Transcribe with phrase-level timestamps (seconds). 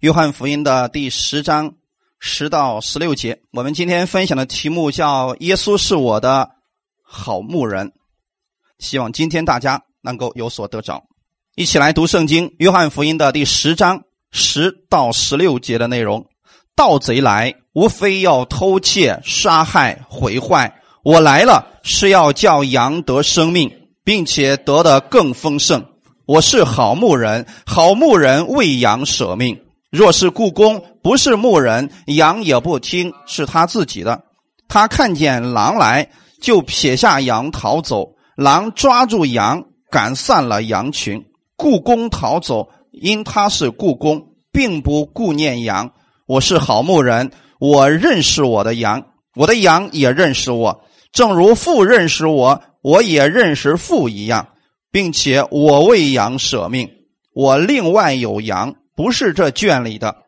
[0.00, 1.74] 约翰福音的第十章
[2.20, 6.50] 十到十六节，我们今天分享的题目叫“耶稣是我的
[7.02, 7.92] 好牧人”。
[8.78, 11.02] 希望今天大家能够有所得着。
[11.56, 16.24] 一起来读圣经，约翰福音的第十章十到十六节的内容：
[16.76, 20.80] 盗贼来，无非要偷窃、杀害、毁坏。
[21.02, 23.68] 我来了，是要叫羊得生命，
[24.04, 25.84] 并且得的更丰盛。
[26.24, 29.60] 我是好牧人，好牧人为羊舍命。
[29.90, 34.22] 若是故宫不是牧人，羊也不听，是他自己的。
[34.68, 36.10] 他看见狼来，
[36.42, 38.14] 就撇下羊逃走。
[38.36, 41.24] 狼抓住羊，赶散了羊群。
[41.56, 45.90] 故宫逃走，因他是故宫，并不顾念羊。
[46.26, 49.02] 我是好牧人，我认识我的羊，
[49.34, 54.48] 我的羊也认识我，正如父认识我，我也认识父一样，
[54.92, 56.90] 并且我为羊舍命。
[57.32, 58.74] 我另外有羊。
[58.98, 60.24] 不是这圈里的，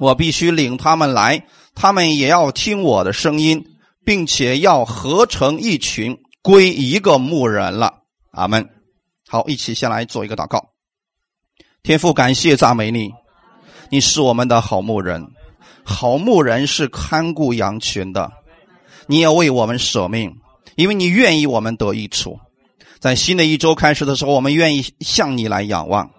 [0.00, 3.64] 我必须领他们来，他们也要听我的声音，
[4.04, 8.00] 并且要合成一群，归一个牧人了。
[8.32, 8.68] 阿门。
[9.28, 10.70] 好，一起先来做一个祷告。
[11.84, 13.12] 天父，感谢赞美你，
[13.88, 15.24] 你是我们的好牧人，
[15.84, 18.32] 好牧人是看顾羊群的，
[19.06, 20.34] 你也为我们舍命，
[20.74, 22.36] 因为你愿意我们得益处。
[22.98, 26.10] 在新的一周开始的时候，我们愿意向你来仰望。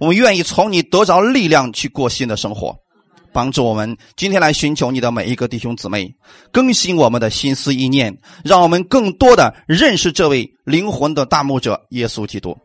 [0.00, 2.74] 我们愿意从你得着力量去过新的生活，
[3.34, 6.10] 帮助我们今天来寻求你的每一个弟兄姊妹，
[6.50, 12.56] 更新我们的心思意念，让我们更多的认识这位灵魂的大牧者耶稣基督。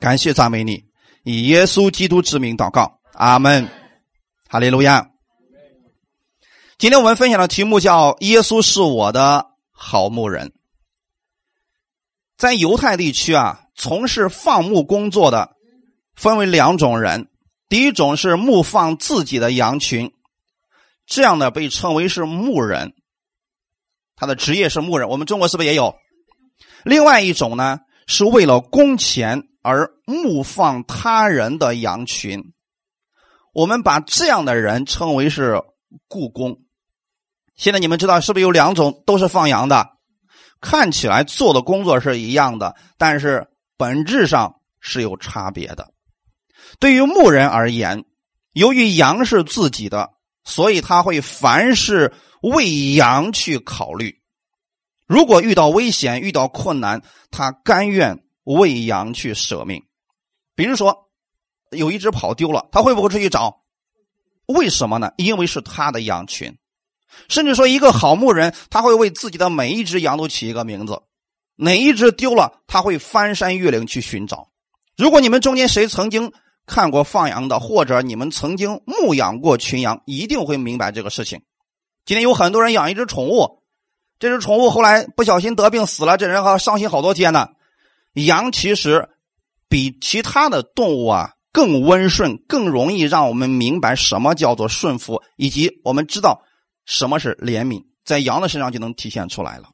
[0.00, 0.82] 感谢赞美你，
[1.22, 3.68] 以耶稣基督之名祷告，阿门。
[4.48, 5.06] 哈利路亚。
[6.76, 10.52] 今天我们分享的题目叫“耶稣是我的好牧人”。
[12.36, 15.54] 在犹太地区啊，从事放牧工作的。
[16.16, 17.28] 分为两种人，
[17.68, 20.12] 第一种是牧放自己的羊群，
[21.06, 22.94] 这样的被称为是牧人，
[24.16, 25.08] 他的职业是牧人。
[25.08, 25.96] 我们中国是不是也有？
[26.84, 32.52] 另外一种呢，是为了工钱而牧放他人的羊群，
[33.52, 35.62] 我们把这样的人称为是
[36.08, 36.60] 雇工。
[37.56, 39.88] 现在你们知道是不是有两种都是放羊的？
[40.60, 45.93] 看起来做的工作是一样的，但是本质上是有差别的。
[46.78, 48.04] 对于牧人而言，
[48.52, 50.10] 由于羊是自己的，
[50.44, 52.12] 所以他会凡事
[52.42, 54.20] 为羊去考虑。
[55.06, 59.82] 如果遇到危险、遇到困难，他甘愿为羊去舍命。
[60.54, 61.10] 比如说，
[61.70, 63.62] 有一只跑丢了，他会不会出去找？
[64.46, 65.12] 为什么呢？
[65.16, 66.56] 因为是他的羊群。
[67.28, 71.02] 甚至说，一个好牧人，他会为自己的每一只羊都起一个名字。
[71.56, 74.48] 哪一只丢了，他会翻山越岭去寻找。
[74.96, 76.32] 如果你们中间谁曾经，
[76.66, 81.42] 看过放羊的，或者你们曾经牧养过群羊，一定会明白这个事情。
[82.06, 83.62] 今天有很多人养一只宠物，
[84.18, 87.48] 这只宠物后来不小心得病死了，这人还伤心好多天呢。
[88.14, 89.08] 羊其实
[89.68, 96.42] 比其他的动物啊更温顺，更容易让我们明白什么叫做顺服，以及我们知道
[96.86, 99.68] 什么是怜悯，在羊的身上就能体现出来了。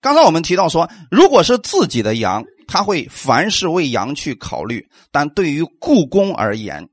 [0.00, 2.44] 刚才我们提到说，如果是自己的羊。
[2.72, 6.88] 他会凡事为羊去考虑，但对于故宫而言，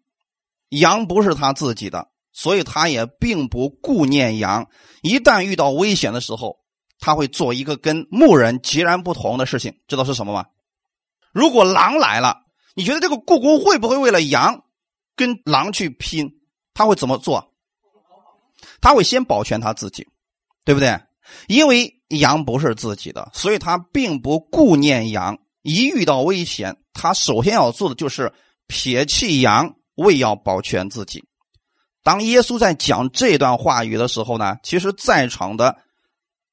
[0.72, 4.67] 羊不是他自己的，所以他也并不顾念羊。
[5.03, 6.57] 一旦遇到危险的时候，
[7.00, 10.47] 他会做一个跟牧人截然不同的事情，知道是什么吗？
[11.31, 12.35] 如果狼来了，
[12.75, 14.66] 你觉得这个故宫会不会为了羊
[15.16, 16.29] 跟狼去拼？
[16.73, 17.53] 他会怎么做？
[18.81, 20.06] 他会先保全他自己，
[20.66, 21.00] 对不对？
[21.47, 25.38] 因为羊不是自己的，所以他并不顾念羊。
[25.62, 28.31] 一遇到危险，他首先要做的就是
[28.68, 31.25] 撇弃羊，为要保全自己。
[32.02, 35.78] 当耶稣在讲这段话语的时候呢，其实在场的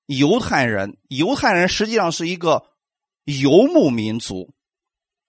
[0.07, 2.65] 犹太人，犹太人实际上是一个
[3.25, 4.53] 游牧民族，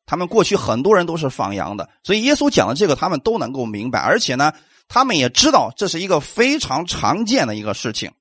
[0.06, 4.54] 他们过去很多人都是放羊的，所以耶稣讲的这个他们都能够明白，而且呢，
[4.88, 8.12] 他们也知道这是一个非常常见的一个事情。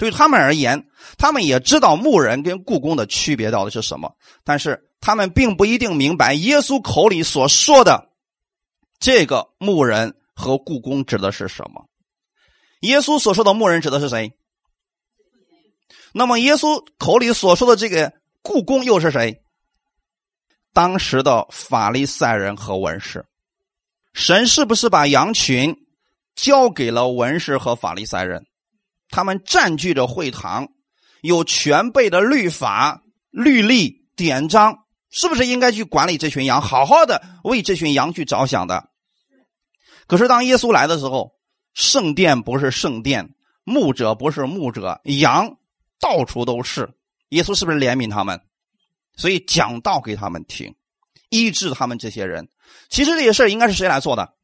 [0.00, 0.88] 对他们而言，
[1.18, 8.08] 他们也知道牧人跟故宫的区别到底是什么，但是他们并不一定明白耶稣口里所说的
[8.98, 11.84] 这个牧人和故宫指的是什么。
[12.80, 14.32] 耶稣所说的牧人指的是谁？
[16.14, 19.42] 那么耶稣口里所说的这个故宫又是谁？
[20.72, 23.26] 当时的法利赛人和文士。
[24.14, 25.76] 神是不是把羊群
[26.34, 28.46] 交给了文士和法利赛人？
[29.10, 30.68] 他们占据着会堂，
[31.20, 38.90] 有全备的律法、律例、典章，是不是应该去管理这群羊，好好的为这群羊去着想的？
[40.06, 41.32] 可是当耶稣来的时候，
[41.72, 43.34] 圣殿不是圣殿，
[43.64, 45.56] 牧者不是牧者，羊
[46.00, 46.94] 到处都是。
[47.28, 48.40] 耶稣是不是怜悯他们？
[49.16, 50.74] 所以讲道给他们听，
[51.28, 52.48] 医治他们这些人。
[52.88, 54.34] 其实这些事应该是谁来做的？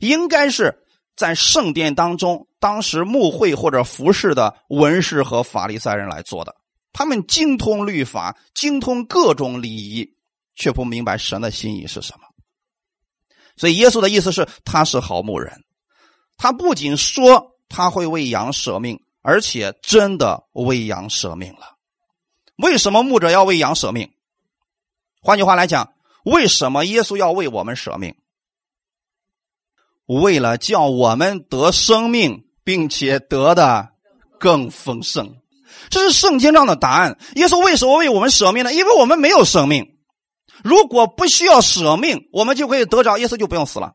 [0.00, 0.84] 应该是
[1.14, 6.54] 在圣殿当中，当时牧会或者服侍的文士和法利赛人来做的。
[6.92, 10.14] 他们精通律法，精通各种礼仪，
[10.54, 12.20] 却不明白神的心意是什么。
[13.56, 15.64] 所以耶稣的意思是，他是好牧人。
[16.38, 21.76] 他不仅说他会为羊舍命，而且真的为羊舍命了。
[22.56, 24.10] 为什么牧者要为羊舍命？
[25.20, 25.92] 换句话来讲，
[26.24, 28.14] 为什么耶稣要为我们舍命？
[30.06, 33.90] 为了叫我们得生命，并且得的
[34.40, 35.36] 更丰盛。
[35.88, 37.16] 这是圣经上的答案。
[37.36, 38.72] 耶稣为什么为我们舍命呢？
[38.72, 39.94] 因为我们没有生命。
[40.64, 43.92] 如果不需要舍命，我们就可以得着耶稣，就不用死了。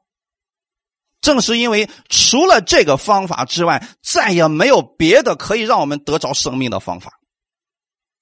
[1.19, 7.19] 正是因为除了这个方法之外，再也没有别的可以让我们得着生命的方法。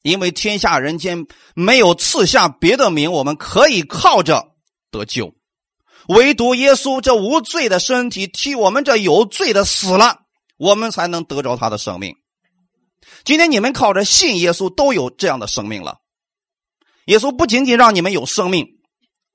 [0.01, 4.47] 因为天下人间没有赐下别的名，我们可以靠着
[4.89, 5.35] 得救，
[6.07, 10.18] 唯独耶稣这无罪的身体替我们这有罪的死了，
[10.59, 12.17] 我们才能得着他的生命。
[13.23, 15.99] 今天你们靠着信耶稣，都有这样的生命了。
[17.05, 18.67] 耶稣不仅仅让你们有生命，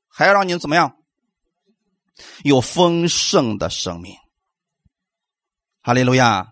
[0.06, 0.96] 还要让你们怎么样？
[2.44, 4.14] 有丰盛的生命。
[5.80, 6.48] 哈利路亚！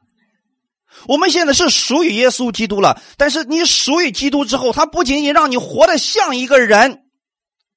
[1.07, 7.03] 我们现在是属于耶稣基督了，但是你属于基督之后，他不仅仅让你活得像一个人，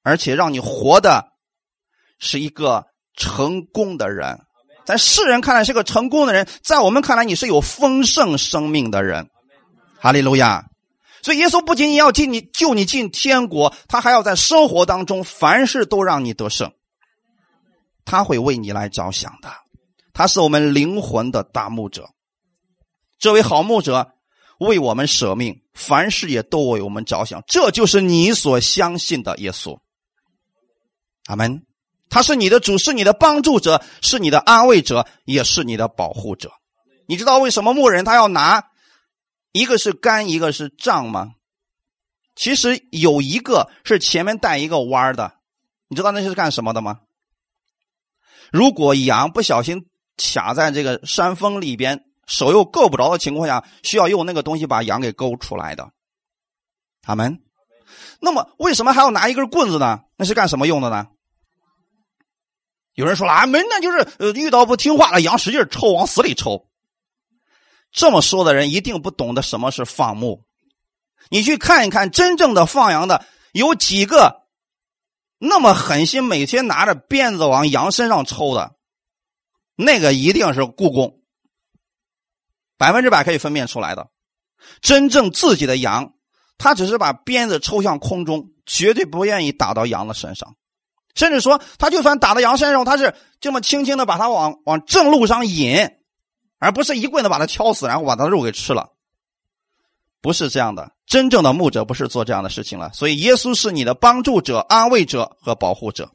[0.02, 1.28] 而且让你活的
[2.18, 4.45] 是一个成功的人。
[4.86, 9.28] 在世人看来是个成功的人，在我们看来你是有丰盛生命的人。
[9.98, 10.70] 哈利路亚！
[11.22, 16.72] 所以，耶稣不仅仅要进你救你进天国，他还要在生活当中凡事都让你得胜。
[18.04, 19.50] 他会为你来着想的，
[20.12, 22.08] 他是我们灵魂的大牧者。
[23.18, 24.12] 这位好牧者
[24.60, 27.42] 为我们舍命，凡事也都为我们着想。
[27.48, 29.76] 这就是你所相信的耶稣。
[31.26, 31.66] 阿门。
[32.08, 36.52] 他是你的主，是你的帮助者，是你的安慰者，也是你的保护者。
[37.06, 38.64] 你知道为什么牧人他要拿？
[39.52, 41.32] 一个是杆，一个是杖吗？
[42.34, 45.32] 其实有一个是前面带一个弯的，
[45.88, 47.00] 你知道那是干什么的吗？
[48.52, 49.86] 如果羊不小心
[50.16, 55.90] 卡在这个山峰里边，手又够不着的情况下，需要用那个东西把羊给勾出来的。
[57.02, 57.40] 他们，
[58.20, 60.00] 那么为什么还要拿一根棍子呢？
[60.16, 61.06] 那是干什么用的呢？
[62.96, 66.66] 有人说了啊，没，那就是呃遇到不听话的羊，使劲抽，往死里抽。
[67.92, 70.44] 这么说的人一定不懂得什么是放牧。
[71.28, 74.46] 你去看一看，真正的放羊的有几个
[75.38, 78.76] 那么狠心，每天拿着鞭子往羊身上抽的，
[79.76, 81.20] 那个一定是故宫，
[82.78, 84.08] 百分之百可以分辨出来的。
[84.80, 86.14] 真正自己的羊，
[86.56, 90.56] 他只是把鞭子抽向空中，绝对不愿意打到羊的身上，
[91.16, 95.90] 甚至说他就算打到羊身上，他是这么轻轻的把它往往正路上引。
[96.58, 98.88] 而不是一棍子把他敲死，然后把他的肉给吃了，
[100.22, 100.90] 不是这样的。
[101.06, 102.90] 真正的牧者不是做这样的事情了。
[102.94, 106.10] 所以，耶稣是你的帮助者、安慰者和保护者。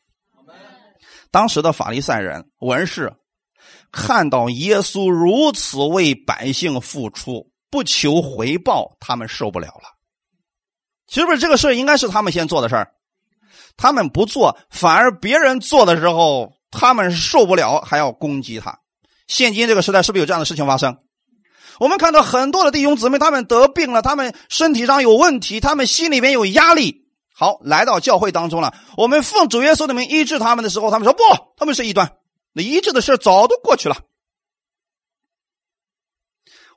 [1.30, 3.14] 当时的法利赛人、文士
[3.92, 9.96] 看到耶稣如此为百姓付出，不求回报，他们受不了了。
[11.06, 12.92] 其实不是这个事应该是他们先做的事儿，
[13.78, 18.80] 他们不做，反而别人做的时候，他们受不了，还要攻击他。
[19.28, 20.98] 现今这个时代是不是有这样的事情发生？
[21.80, 27.08] 我们看到很多的弟兄姊妹，他们得病了，他们身体上有问题，他们心里面有压力。
[27.34, 31.24] 好，来到教会当中了，我们奉主耶稣的名医治他们的时候，他们说不，
[31.58, 32.12] 他们是异端，
[32.54, 33.98] 那医治的事早都过去了。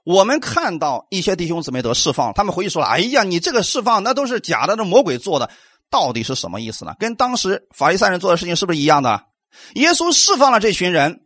[0.05, 5.51] 我们看到一些弟兄姊妹得释放，他们回去说了：“哎呀，你这个释放那都是假的，那魔鬼做的，
[5.91, 6.95] 到底是什么意思呢？
[6.99, 9.27] 跟当时法利赛人做的事情是不是一样的？
[9.75, 11.21] 耶稣释放了这群人。”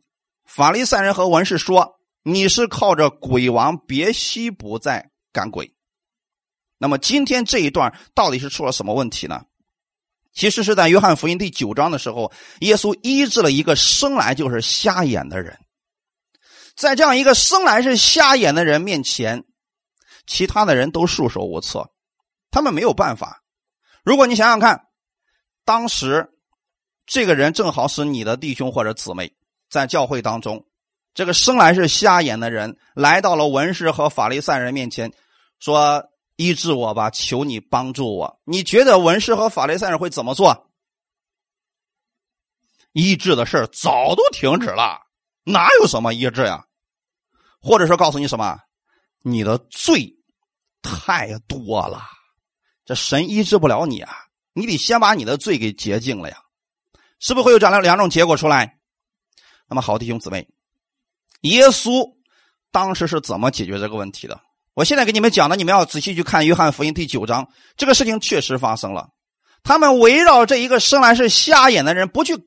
[0.45, 5.75] 法利赛人和文士说：“你是靠着鬼王别西卜在赶鬼。”
[6.79, 9.43] 那么今天这一段到底是出了什么问题呢？
[10.33, 15.59] 其实是在约翰福音第九章的时候，耶稣医治了一个生来就是瞎眼的人。
[16.77, 19.43] 在这样一个生来是瞎眼的人面前，
[20.27, 21.91] 其他的人都束手无策，
[22.51, 23.43] 他们没有办法。
[24.09, 24.89] 如果你想想看，
[25.67, 26.33] 当时
[27.05, 29.31] 这个人正好是你的弟兄或者姊妹。
[29.69, 30.65] 在教会当中，
[31.13, 35.13] 这个生来是瞎眼的人来到了文士和法利赛人面前，
[35.59, 40.71] 说：“医治我吧，求你帮助我。”你觉得文士和法利赛人会怎么做？
[42.93, 45.03] 医治的事早都停止了，
[45.45, 46.65] 哪有什么医治呀？
[47.61, 48.59] 或者说告诉你什么？
[49.21, 50.17] 你的罪
[50.81, 52.01] 太多了，
[52.89, 54.11] 这神医治不了你啊！
[54.55, 56.39] 你得先把你的罪给洁净了呀，
[57.21, 58.79] 是不是会有这样两种结果出来？
[59.69, 60.49] 那么好，弟兄姊妹，
[61.43, 62.15] 耶稣
[62.73, 64.41] 当时是怎么解决这个问题的？
[64.73, 69.11] 我现在给你们讲的，你们要仔细去看《约翰福音》第九章，这个事情确实发生了。
[69.63, 72.39] 他们围绕这一个生来是瞎眼的人，不去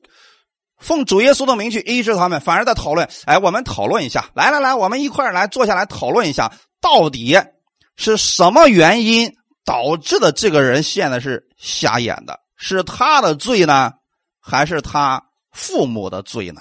[0.76, 3.08] 奉主耶稣的名去医治他们，反而在讨论。
[3.26, 7.38] 哎，我们讨论一下，来来来，我们一块来坐下来讨论一下，到底
[7.94, 12.40] 是什么原因导致的这个人现在是瞎眼的？
[12.56, 13.92] 是他的罪呢，
[14.40, 16.60] 还是他父母的罪呢？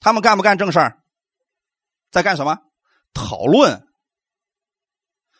[0.00, 0.98] 他们干不干正事儿？
[2.10, 2.58] 在干什么？
[3.14, 3.86] 讨论。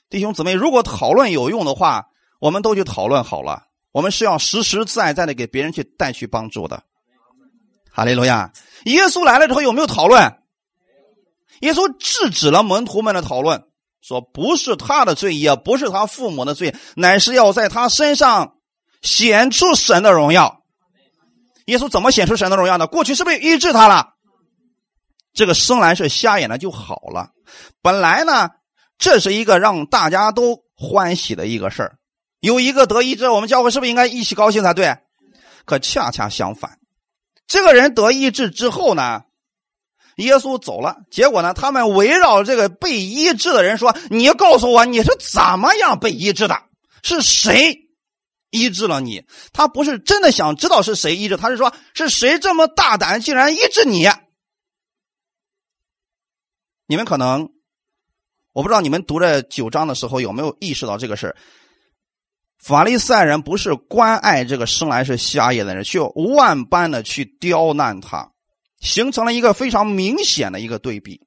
[0.08, 2.08] 弟兄姊妹，如果讨论有用的话。
[2.42, 6.82] 我们都去讨论好了，我们是要实实在在的给别人去带去帮助的。
[7.88, 8.52] 哈利路亚！
[8.86, 10.42] 耶稣来了之后有没有讨论？
[11.60, 13.64] 耶稣制止了门徒们的讨论，
[14.02, 18.56] 说不是他的罪，也不是他父母的罪，乃是要在他身上
[19.00, 20.64] 显出神的荣耀。
[21.66, 22.86] 耶稣怎么显出神的荣耀呢？
[22.86, 24.14] 过去是不是医治他了？
[25.32, 27.30] 这个生来是瞎眼的就好了。
[27.80, 28.50] 本来呢，
[28.98, 31.98] 这是一个让大家都欢喜的一个事儿。
[32.40, 34.98] 有一个得医治，我们教会是不是应该一起高兴才对？
[35.64, 36.80] 可恰恰相反，
[37.46, 39.22] 这个人得医治之后呢，
[40.16, 46.62] 耶稣走了，结果呢，他们围绕这个被医治的人说：“你告诉我，你是怎么样被医治的？
[47.02, 47.88] 是谁
[48.50, 54.08] 医治了你？”他不是真的想知道是谁医治，他是说：“是谁这么大胆，竟然医治你？”
[56.86, 57.48] 你们可能，
[58.52, 61.34] 我不知道你们读这九章的时候有没有意识到这个事
[62.58, 65.98] 法利赛人不是关爱这个生来是瞎眼的人，却
[66.36, 68.30] 万般的去刁难他，
[68.82, 71.26] 形成了一个非常明显的一个对比。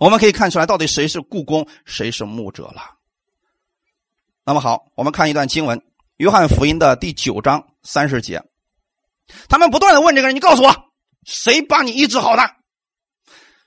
[0.00, 2.96] 我们可以看出来，到底谁是故宫，谁是牧者了。
[4.46, 5.78] 那么好，我们看一段经文，
[6.16, 8.42] 《约翰福音》的第九章三十节。
[9.50, 10.74] 他们不断的问这个人：“你告诉我，
[11.24, 12.42] 谁把你医治好的？”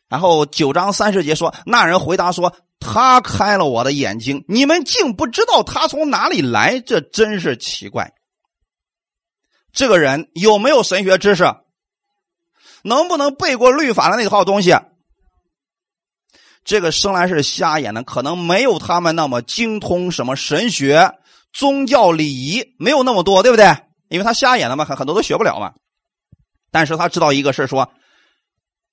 [0.09, 2.55] 然后九章三十节说，那人回答说。
[2.81, 8.13] 他开了我的眼睛，你们竟不知道他从哪里来，这真是奇怪。
[9.73, 11.43] 这个人有没有神学知识？
[12.83, 14.75] 能不能背过律法的那套东西？
[16.63, 21.13] 这个生来是瞎眼的，可能没有他们那么精通什么神学、
[21.53, 23.75] 宗教礼仪，没有那么多，对不对？
[24.09, 25.74] 因为他瞎眼的嘛，很很多都学不了嘛。
[26.71, 27.91] 但是他知道一个事说。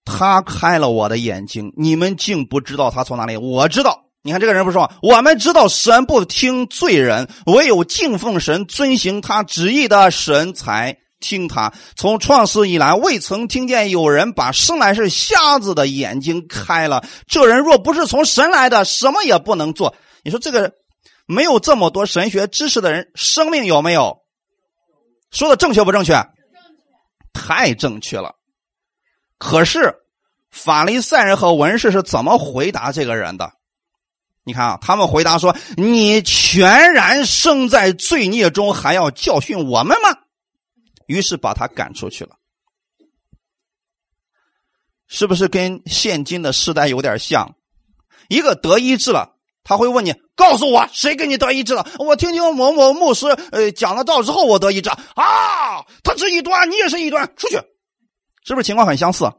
[0.09, 3.37] 他开了我的眼睛，你们竟不知道他从哪里？
[3.37, 11.73] 我知道，你看这个人不说，我们知道神不听罪人，唯有敬奉神、遵行他旨意的神才听他。
[11.97, 17.05] 从创世以来，未曾听见有人把生来是瞎子的眼睛开了。
[17.27, 19.95] 这人若不是从神来的，什么也不能做。
[20.23, 20.73] 你说这个
[21.27, 24.19] 没有这么多神学知识的人，生命有没有？
[25.31, 26.15] 说的正确不正确？
[27.33, 28.33] 太正确了。
[29.39, 29.95] 可是，
[30.51, 33.53] 法利赛人和文士是怎么回答这个人的？
[34.45, 40.17] 你看啊，他们回答说：“你全然生在罪孽中，还要教训我们吗？”
[41.07, 42.37] 于是把他赶出去了。
[45.09, 47.55] 是不是跟现今的时代有点像？
[48.29, 55.85] 一个得医治了，他会问你：“告诉我，谁给你得医治了？”我听听某某牧师呃讲了道之后，我得医治啊。
[56.03, 57.57] 他是异端，你也是异端，出去。
[58.45, 59.31] 是不是情况很相似？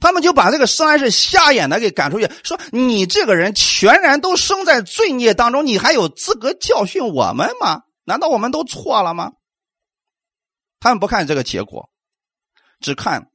[0.00, 7.82] 他们就把这个生来是瞎眼的给赶出去，说你这个人全然都生在罪孽当中，你还有资格教训我们吗？
[8.04, 9.32] 难道我们都错了吗？
[10.80, 11.88] 他们不看这个结果，
[12.80, 13.30] 只看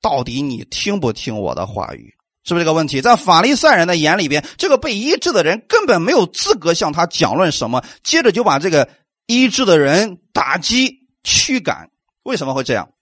[0.00, 2.14] 到底你听不听我的话语，
[2.44, 3.00] 是不是这个问题？
[3.00, 8.88] 在法利赛人的眼里边，这个被医治的人根本没有资格向他讲论什么，接着就把这个
[9.26, 11.90] 医治的人打击驱赶。
[12.22, 12.92] 为什么会这样？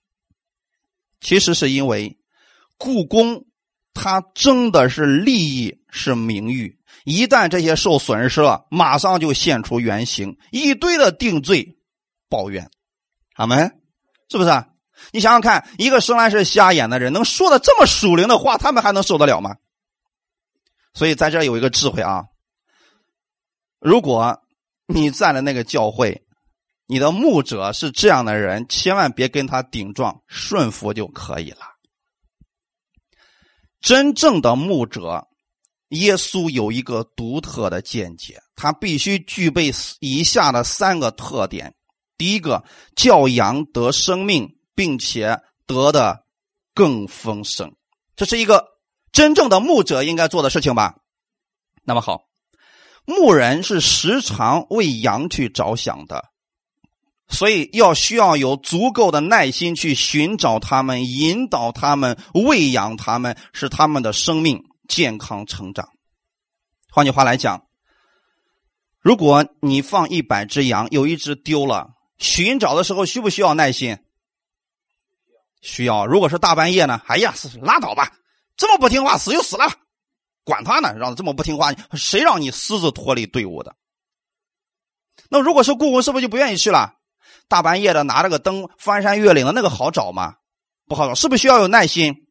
[1.21, 2.17] 其实是因为，
[2.77, 3.45] 故宫
[3.93, 6.79] 他争的是利益，是名誉。
[7.03, 11.77] 一旦这些受损失了，马上就现出原形，一堆的定罪、
[12.29, 12.69] 抱怨。
[13.39, 13.81] 阿门，
[14.29, 14.67] 是不是啊？
[15.11, 19.55] 你想想看，一个生来是瞎眼的人，能说的这么属灵的话，他们还能受得了吗？
[20.93, 22.25] 所以在这有一个智慧啊。
[23.79, 24.41] 如果
[24.87, 26.25] 你在了那个教会。
[26.91, 31.59] 你的牧者是这样的人，千万别跟他顶撞，顺服就可以了。
[33.79, 35.27] 真正的牧者，
[35.89, 41.75] 耶稣有一个独特的见解，他必须具备以下的三个特点：
[42.19, 42.65] 第一个，
[42.97, 46.25] 教羊得生命，并且得的
[46.75, 47.73] 更丰盛。
[48.17, 48.67] 这是一个
[49.13, 50.97] 真正的牧者应该做的事情吧？
[51.85, 52.25] 那么好，
[53.05, 56.25] 牧人是时常为羊去着想的，
[57.29, 65.87] 所以要需要有足够的耐心去寻找他们、引导他们、喂养他们，使他们的生命健康成长。
[66.91, 67.63] 换句话来讲，
[68.99, 73.97] 如果你放一百只羊，有一只丢了，寻找的时候需不需要耐心？
[75.61, 76.05] 需要。
[76.05, 77.01] 如果是大半夜呢？
[77.07, 78.13] 哎呀，拉倒吧，
[78.55, 79.65] 这么不听话，死就死了，
[80.43, 83.75] 管他呢，让这么不听话，谁让你私自脱离队伍的？
[85.29, 86.93] 那如果是故宫，是不是就不愿意去了？
[87.47, 90.35] 大半夜的拿着个灯翻山越岭的那个好找吗？
[90.87, 92.27] 不好找，是不是需要有耐心？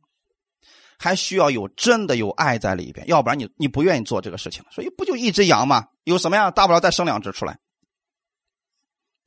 [0.99, 4.64] 还需要有真的有爱在里边，要不然你你不愿意做这个事情。
[4.71, 5.87] 所以不就一只羊吗？
[6.04, 6.50] 有什么呀？
[6.50, 7.59] 大不了再生两只出来。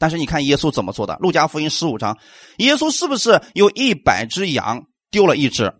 [0.01, 1.15] 但是你看耶稣怎么做的？
[1.17, 2.17] 路加福音十五章，
[2.57, 5.71] 耶稣是不是有一百只羊丢了一只？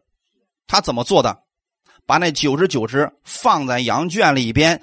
[0.68, 1.36] 他怎么做的？
[2.06, 4.80] 把那九十九只放在羊圈里边，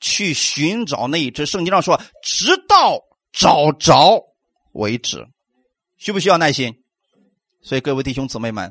[0.00, 1.46] 去寻找那一只。
[1.46, 3.00] 圣经上说，直到
[3.32, 4.22] 找着
[4.72, 5.26] 为止。
[5.96, 6.74] 需不需要耐心？
[7.62, 8.70] 所以各位弟兄姊妹们。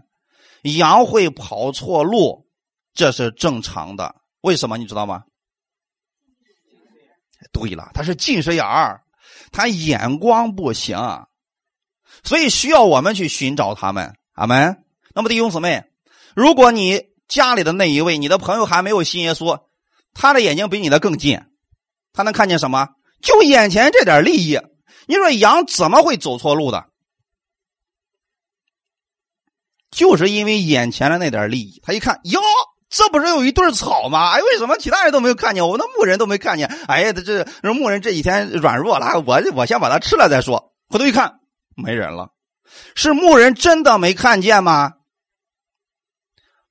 [0.61, 2.45] 羊会跑错路，
[2.93, 4.13] 这是正常的。
[4.41, 5.23] 为什么你知道吗？
[7.51, 9.01] 对了，他是近视眼儿，
[9.53, 10.97] 他眼光不行，
[12.23, 14.17] 所以需要我们去寻找他们。
[14.33, 14.83] 阿门。
[15.13, 15.85] 那么弟兄姊妹，
[16.35, 19.63] 如果你家里的那一位，你的朋友还没有信耶稣，
[20.13, 21.39] 他的眼睛比你的更近，
[22.11, 22.89] 他能看见什么？
[23.21, 24.59] 就眼前这点利益。
[25.05, 26.89] 你说羊怎么会走错路的？
[29.91, 32.41] 就是因为眼前的那点利益，他一看哟，
[32.95, 34.33] 这不是有一对草吗？
[34.33, 35.67] 哎，为什么其他人都没有看见？
[35.67, 36.67] 我那牧人都没看见。
[36.87, 40.71] 哎呀，这这牧人这几天软弱了，我我先把它吃了再说。
[40.89, 41.39] 回头一看，
[41.75, 42.29] 没人了，
[42.93, 44.93] 是牧人真的没看见吗？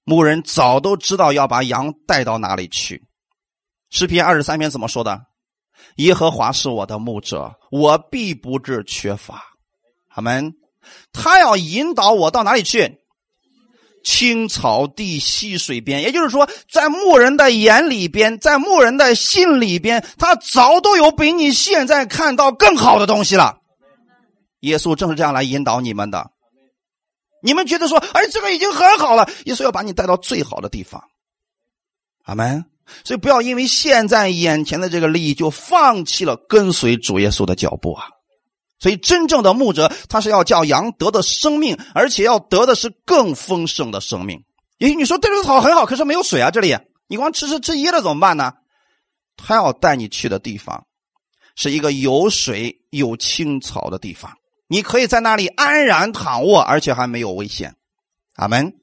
[0.04, 3.02] 牧人早都知道要把羊带到哪里去。
[3.90, 5.20] 诗篇二十三篇怎么说的？
[5.96, 9.42] 耶和华是我的牧者，我必不致缺乏。
[10.10, 10.54] 阿门。
[11.12, 13.01] 他要引导我到哪里去？
[14.04, 23.58] 青草地溪水边，也就是说，在牧人的眼里边，在牧人的心里边，他早都有比你现在看到更好的东西了。
[24.60, 26.30] 耶稣正是这样来引导你们的。
[27.42, 29.28] 你们觉得说，哎，这个已经很好了。
[29.46, 31.02] 耶稣要把你带到最好的地方。
[32.24, 32.64] 阿门。
[33.04, 38.06] 所以不要因为现在眼前的这个利益，就放弃了跟随主耶稣的脚步啊。
[38.82, 44.42] 所以，真正的牧者，他是要叫羊得的生命，而且要得的是更丰盛的生命。
[44.78, 48.54] 也许你说这个草很好，可是没有水啊，这里你光吃吃吃噎了怎么办呢？
[49.36, 50.84] 他要带你去的地方，
[51.54, 54.32] 是一个有水有青草的地方，
[54.66, 57.76] 你可以在那里安然躺卧，而且还没有危险。
[58.34, 58.74] 阿门。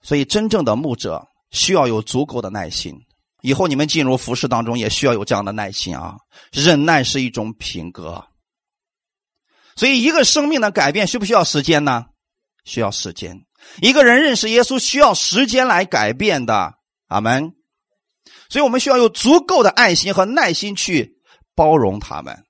[0.00, 2.98] 所以，真正的牧者需要有足够的耐心。
[3.42, 6.16] 以后你们进入服饰当中，也需要有这样的耐心啊。
[6.50, 8.24] 忍耐是一种品格。
[9.82, 12.06] 所以，一个生命的改变需不需要时间呢？
[12.64, 13.44] 需要时间。
[13.80, 16.74] 一个人认识耶稣需要时间来改变的。
[17.08, 17.52] 阿门。
[18.48, 21.16] 所以我们需要有足够的爱心和耐心去
[21.56, 22.44] 包容他们。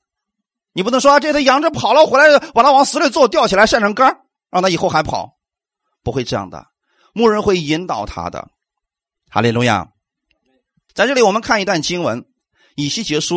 [0.75, 4.15] 你不能说这头羊只跑了回来，把它往死里揍，吊起来晒成干
[4.51, 5.39] 让它以后还跑，
[6.03, 6.67] 不会这样的。
[7.15, 8.51] 牧人会引导他的。
[9.31, 9.89] 哈利路亚。
[10.93, 12.21] 在这里，我们看一段经文，
[12.75, 13.37] 《以西结书》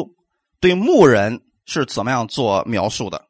[0.59, 3.29] 对牧人是怎么样做描述的。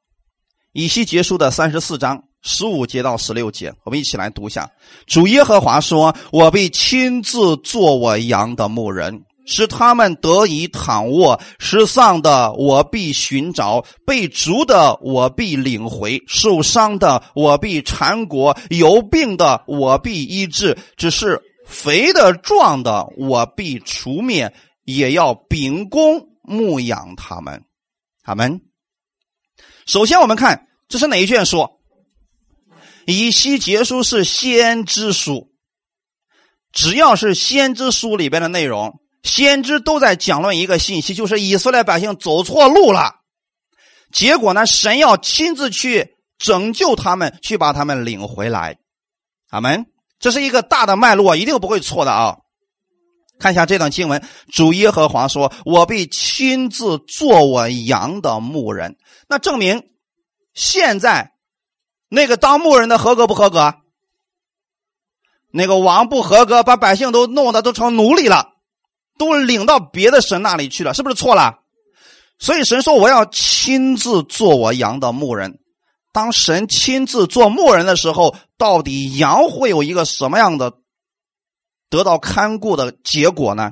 [0.78, 4.70] 以西结书的三十四章十五节到十六节，我们一起来读一下。
[5.08, 20.78] 主耶和华说：“我必亲自做我羊的牧人，使他们得以躺卧；失丧的我必寻找，被逐的我必领回，受伤的我必缠裹，有病的我必医治。
[20.98, 27.64] 只是肥的壮的我必除灭，也要秉公牧养他们。”
[28.26, 28.60] 他们。
[29.86, 31.70] 首先，我们看这是哪一卷书？
[33.06, 35.50] 以西结书是先知书。
[36.72, 43.16] 只要是先知书里边的内容，先知都在讲论一个信息，就是以色列百姓走错路了。
[44.12, 48.78] 结果呢，神要亲自去拯救他们，去把他们领回来。
[49.50, 49.86] 阿门。
[50.18, 52.38] 这是一个大的脉络，一定不会错的啊！
[53.40, 59.84] 看一下这段经文，主耶和华说：“我必亲自做我羊的牧人。”那证明，
[60.54, 61.34] 现在
[62.10, 63.76] 那个当牧人的合格不合格？
[65.52, 68.54] 那个王不合格，把百姓都弄得都成奴隶了，
[69.18, 71.60] 都领到别的神那里去了，是不是错了？
[72.40, 75.60] 所以神说：“我要亲自做我羊的牧人。”
[76.12, 80.74] 当神亲自做牧人的时候，到底羊会有一个什么样的
[81.96, 83.72] 得到看顾的结果呢？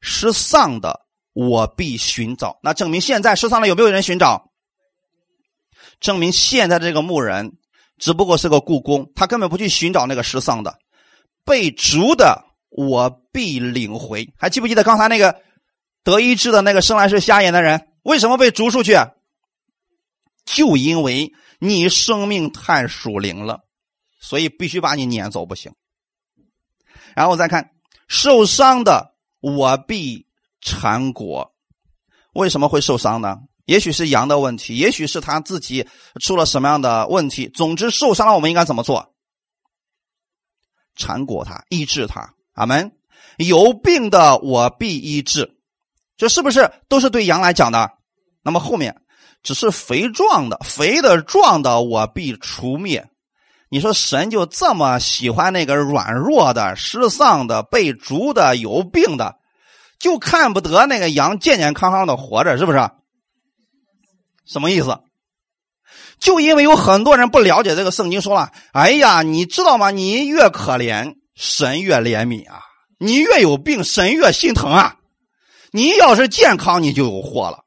[0.00, 1.00] 失丧的
[1.32, 2.60] 我必寻找。
[2.62, 4.52] 那证明现在失丧了有没有人寻找？
[5.98, 7.54] 证明现在这个牧人
[7.98, 10.78] 只不过是个故宫，他根本不去寻找那个失丧的
[11.44, 14.32] 被逐的，我必领回。
[14.38, 15.42] 还记不记得刚才那个
[16.04, 18.96] 得医治的那个生来是瞎眼的人，为什么被逐出去？
[20.44, 23.62] 就因为你生命太属灵了，
[24.20, 25.72] 所以必须把你撵走不行。
[27.14, 27.70] 然后再看
[28.08, 30.26] 受伤的，我必
[30.60, 31.52] 缠果。
[32.34, 33.38] 为什么会受伤呢？
[33.64, 35.86] 也许是羊的问题，也许是他自己
[36.20, 37.48] 出了什么样的问题。
[37.48, 39.14] 总之受伤了，我们应该怎么做？
[40.96, 42.34] 缠果他，医治他。
[42.54, 42.92] 阿门。
[43.38, 45.56] 有病的，我必医治。
[46.16, 47.92] 这是不是都是对羊来讲的？
[48.42, 49.02] 那么后面。
[49.42, 53.10] 只是肥壮的，肥的壮的，我必除灭。
[53.72, 59.36] 你说神就这么喜欢那个软弱的、失丧的、被逐的、有病的，
[59.98, 62.90] 就看不得那个羊健健康康的活着，是不是？
[64.44, 65.00] 什么意思？
[66.20, 69.90] 就因为有很多人不了解这个圣经，说了：“哎呀，你知道吗？
[69.90, 72.58] 你越可怜，神越怜悯啊；
[72.98, 74.96] 你越有病，神越心疼啊。
[75.70, 77.60] 你要是健康，你就有祸了。”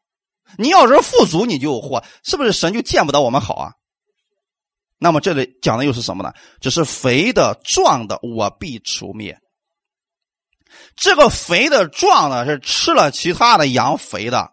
[0.59, 3.71] 你要是富足，你就有祸，是不是神就见不得我们好啊？
[4.97, 6.33] 那么这里讲的又是什么呢？
[6.59, 9.37] 只是肥的壮的，我必除灭。
[10.95, 14.51] 这个肥的壮的是吃了其他的羊肥的，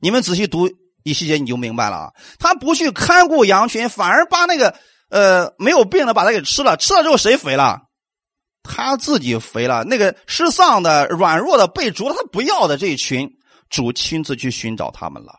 [0.00, 0.68] 你们仔细读
[1.02, 2.12] 一细节你就明白了啊。
[2.38, 4.74] 他不去看顾羊群，反而把那个
[5.10, 7.82] 呃没有病的把它给吃了，吃了之后谁肥了？
[8.62, 9.84] 他自己肥了。
[9.84, 13.30] 那个失丧的、软弱的、被逐他不要的这一群。
[13.70, 15.32] 主亲自去寻找他们了，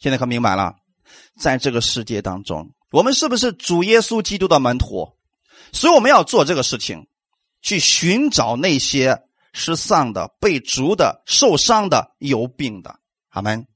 [0.00, 0.74] 现在可明白了，
[1.40, 5.18] 在这个世界当中，我们是不是主耶稣基督的门徒？
[5.72, 7.08] 所以我们要做这个事情，
[7.60, 13.00] 去寻找那些失丧的、被逐的、受伤的、有病的。
[13.30, 13.66] 阿门。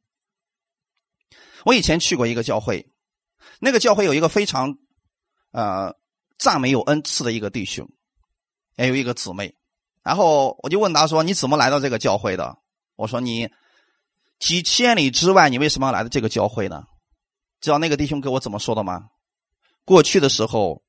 [1.65, 2.93] 我以前去过一个教会，
[3.59, 4.77] 那个教会有一个非常
[5.51, 5.97] 呃
[6.39, 7.91] 赞美有恩赐的一个弟兄，
[8.77, 9.53] 也有一个姊妹，
[10.05, 12.57] 然后我就问他说：“你怎么来到这个教会的？”
[12.95, 13.51] 我说你
[14.39, 16.85] 几千里之外，你为什么要来到这个教会呢？
[17.61, 19.09] 知道那个弟兄给我怎么说的吗？
[19.85, 20.83] 过去的时候，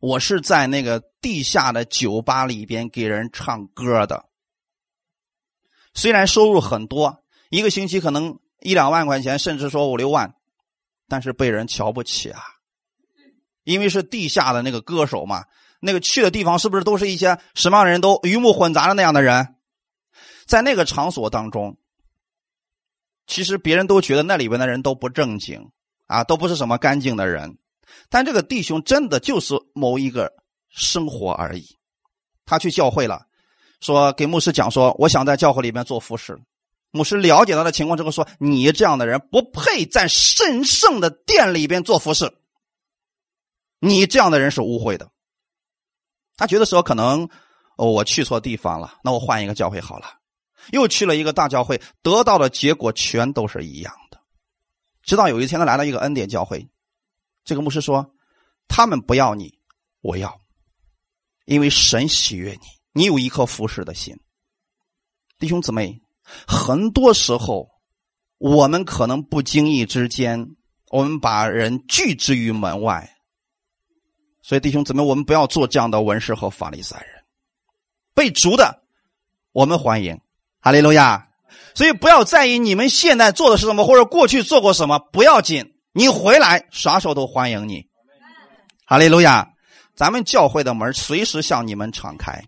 [0.00, 4.24] 我是在那个地下的酒吧里边给人唱歌的。
[5.94, 10.34] 虽然收入很多，一个星期可能一两万块钱，甚至说五六万，
[11.08, 12.40] 但是被人瞧不起啊。
[13.64, 15.44] 因为是地下的那个歌手嘛，
[15.80, 19.56] 那个去的地方是不是都是一些什么样的人都鱼目混杂的那样的人？
[20.46, 21.76] 在那个场所当中，
[23.26, 25.70] 其实别人都觉得那里边的人都不正经
[26.06, 27.58] 啊，都不是什么干净的人。
[28.08, 30.32] 但这个弟兄真的就是某一个
[30.68, 31.78] 生活而已。
[32.44, 33.26] 他去教会了，
[33.80, 36.38] 说给牧师讲说，我想在教会里面做服侍。
[36.90, 42.30] 牧师了解他的情况之后说：“你这样的人不配在神圣的殿里边做服侍，
[43.78, 45.10] 你这样的人是污秽的。”
[46.36, 47.28] 他觉得说可能
[47.76, 50.06] 哦，我去错地方了，那我换一个教会好了。
[50.70, 54.20] 又去了一个大教会，得到的结果全都是一样的。
[55.02, 56.68] 直到有一天，他来了一个恩典教会，
[57.44, 58.14] 这个牧师说
[58.68, 59.58] ：“他们不要你，
[60.00, 60.40] 我要，
[61.44, 62.60] 因为神喜悦你，
[62.92, 64.16] 你有一颗服侍的心。”
[65.38, 66.00] 弟兄姊妹，
[66.46, 67.68] 很多时候
[68.38, 70.54] 我们可能不经意之间，
[70.90, 73.10] 我们把人拒之于门外。
[74.40, 77.24] 所以，弟兄姊妹，我们不要做这样的文士和法利赛人。
[78.14, 78.82] 被逐的，
[79.52, 80.20] 我们欢迎。
[80.62, 81.26] 哈利路亚，
[81.74, 85.74] 所以不要在意你们现在做的是什么，或者过去做过什么，不要紧。
[85.92, 87.84] 你回来，啥时候都欢迎你。
[88.86, 89.50] 哈利路亚，
[89.96, 92.44] 咱们教会的门随时向你们敞开。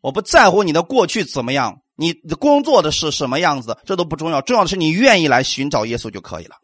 [0.00, 4.40] 我不在乎你的过去怎么样，你工作的是什么样子，这都不重要。
[4.40, 6.54] 重要的是你愿意来寻找耶稣就可以了。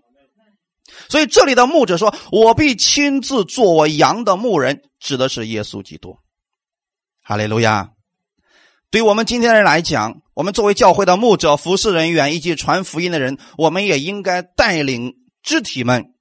[1.09, 6.17] 所以这里的牧者说：“我必亲自做我羊的牧人”，指的是耶稣基督。
[7.23, 7.91] 哈利路亚。
[8.90, 16.14] 对于我们今天人来讲，我们作为教会的牧者、服侍人员以及传福音的人，我们也应该带领肢体们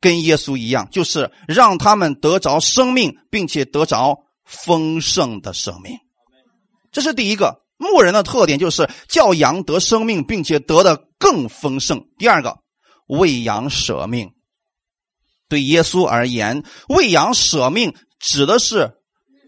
[0.00, 5.96] 跟耶稣一样，就是让他们得着生命，并且得着丰盛的生命。
[6.90, 12.08] 这是第一个牧人的特点，就是教羊得生命，并且得的更丰盛。
[12.18, 12.58] 第二个，
[13.06, 14.32] 喂羊舍命。
[15.48, 18.94] 对耶稣而言，喂羊舍命指的是。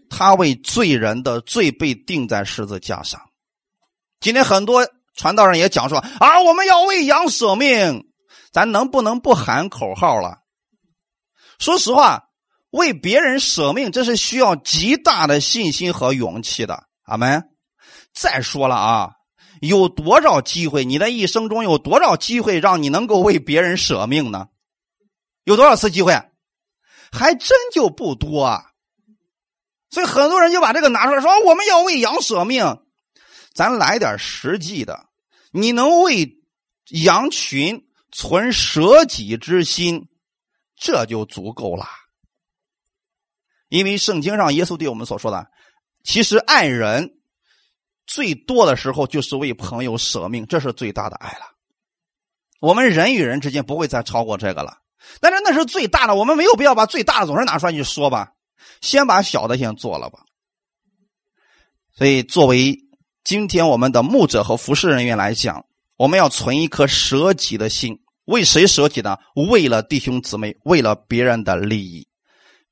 [0.09, 3.21] 他为罪人的罪被钉在十字架上。
[4.19, 8.05] 今天很多传道人也讲说啊，我们要为羊舍命。
[8.51, 10.39] 咱能不能不喊口号了？
[11.59, 12.29] 说实话，
[12.71, 16.85] 为别人舍命，这是需要极大的信心和勇气的。
[17.03, 17.49] 阿门。
[18.13, 19.11] 再说了啊，
[19.61, 20.85] 有多少机会？
[20.85, 24.47] 你的一生中有多少机会让你能够为别人舍命呢？
[25.43, 26.13] 有多少次机会？
[27.11, 28.66] 还真就不多啊。
[29.89, 32.79] 所以很多人就把这个拿出来说：“我们要为羊舍命。”
[33.53, 35.07] 咱来点实际的，
[35.51, 36.37] 你能为
[36.89, 40.07] 羊群存舍己之心，
[40.75, 41.87] 这就足够了。
[43.69, 45.47] 因为圣经上耶稣对我们所说的，
[46.03, 47.19] 其实爱人
[48.05, 51.45] 最多的时候就是为朋友舍命，这是最大的爱了。
[52.59, 54.77] 我们人与人之间不会再超过这个了。
[55.19, 58.33] 但是那是最大的，我们没有必要把最大的总是拿出来去说吧，
[58.81, 60.19] 先把小的先做了吧。
[61.95, 62.77] 所以，作为
[63.23, 65.65] 今天我们的牧者和服侍人员来讲，
[65.97, 69.17] 我们要存一颗舍己的心，为谁舍己呢？
[69.49, 72.07] 为了弟兄姊妹，为了别人的利益，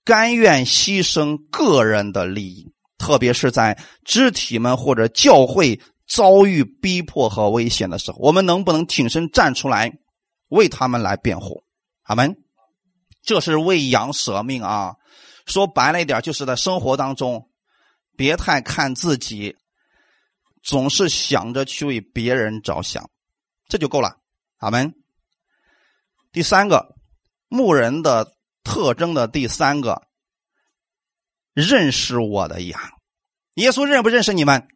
[0.04, 9.92] 甘愿牺牲个人的利益，特别是在肢体们或者教会遭遇逼迫和危险的时候，我们能不能挺身站出来，
[10.50, 11.64] 为他们来辩护？
[12.04, 12.38] 阿门，
[13.24, 14.94] 这是为羊舍命啊！
[15.46, 17.50] 说白了一点，就是在生活当中，
[18.18, 19.56] 别太看自己，
[20.64, 23.10] 总是想着去为别人着想，
[23.68, 24.18] 这就够了。
[24.58, 24.94] 阿门。
[26.32, 26.96] 第三个
[27.48, 30.02] 牧人的特征的第三个，
[31.54, 32.80] 认识我的羊。
[33.54, 34.68] 耶稣认不认识你们？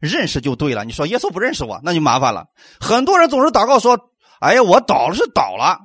[0.00, 0.84] 认识就对了。
[0.84, 2.46] 你说耶稣不认识我，那就麻烦了。
[2.80, 5.78] 很多人总是祷告说：“哎呀，我倒了是倒了。”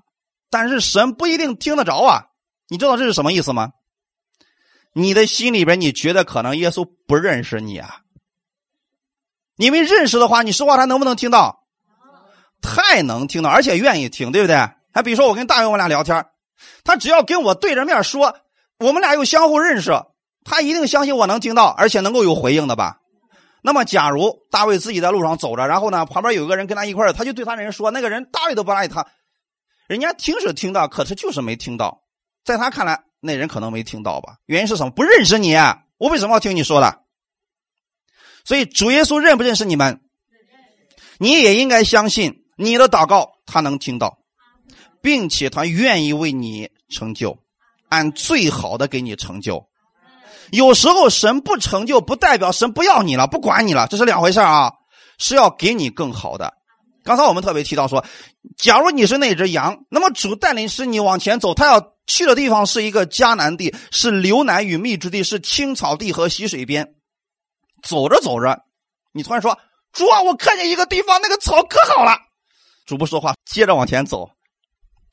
[0.50, 2.24] 但是神不一定听得着啊！
[2.68, 3.72] 你知道这是什么意思吗？
[4.94, 8.02] 你的心里边你觉得可能耶稣不认识你啊？
[9.58, 11.64] 因为认识的话，你说话他能不能听到？
[12.62, 14.56] 太能听到，而且愿意听，对不对？
[14.94, 16.26] 还比如说我跟大卫我俩聊天，
[16.84, 18.38] 他只要跟我对着面说，
[18.80, 19.92] 我们俩又相互认识，
[20.44, 23.00] 他一定相信我能听到，而且能够有回应的吧？
[23.62, 29.06] 那么，假如大卫自己在路上走着，然后呢，旁边有个人跟他一块他就对他人说，那个人大卫都不搭理他。
[29.88, 32.02] 人家听是听到，可是就是没听到，
[32.46, 34.38] 在他看来，那人可能没听到吧？
[34.46, 34.92] 原因是什么？
[34.92, 35.56] 不认识你，
[35.98, 37.02] 我为什么要听你说的？
[38.46, 40.02] 所以主耶稣认不认识你们？
[41.18, 44.20] 你也应该相信你的祷告他能听到，
[45.02, 47.40] 并且他愿意为你成就，
[47.90, 49.68] 按最好的给你成就。
[50.52, 54.74] 有时候神不成就，不代表神不要你了，不管你了，这是两回事啊，
[55.18, 56.54] 是要给你更好的。
[57.04, 58.06] 刚才我们特别提到说，
[58.58, 66.96] 假如你是那只羊，那么主带领使你往前走，他要去的地方是一个迦南地，是流奶与蜜之地，是青草地和溪水边。
[67.84, 68.64] 走着走着，
[69.12, 69.58] 你突然说
[69.94, 72.18] ：“主啊，我看见一个地方，那个草可好了。”
[72.86, 74.30] 主不说话，接着往前走。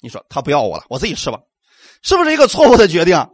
[0.00, 1.38] 你说他不要我了，我自己吃吧，
[2.02, 3.26] 是不是一个错误的决定？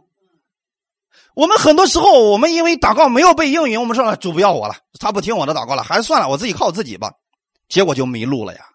[1.35, 7.11] 我们很多时候，我们因为祷告没有被应允，我们说了主不要我了，他不听我的祷告了，还是算了，我自己靠自己吧。
[7.69, 8.65] 结果就迷路了呀，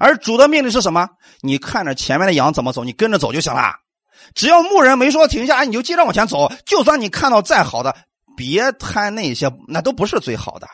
[0.00, 1.06] 而主的命令是什么？
[1.42, 3.74] 你看着前面的羊怎么走，你跟着走就行了。
[4.34, 6.50] 只要牧人没说停下，你就接着往前走。
[6.64, 7.94] 就算你看到再好的，
[8.34, 10.66] 别贪那些，那都不是最好的。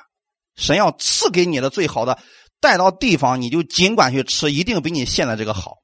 [0.55, 2.17] 神要赐给你的最好的，
[2.61, 5.79] 带到地方你就尽管去吃，一定比你现在这个好。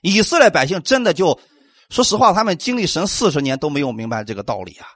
[0.00, 1.40] 以色列百姓真的就，
[1.90, 4.86] 说实话，他们经历神四十年都没有明白这个道理啊。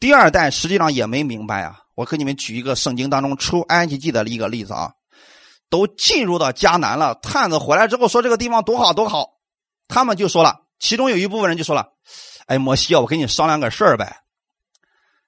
[0.00, 1.78] 第二代实际上也没明白啊。
[1.94, 4.92] 我给你们举一个圣经当中出埃及记的一个例子啊，
[5.68, 9.30] 都进入到迦南了，探子回来之后说这个地方多好多好，
[9.88, 11.88] 他们就说了，其中有一部分人就说了，
[12.46, 14.18] 哎，摩西啊，我跟你商量个事儿呗，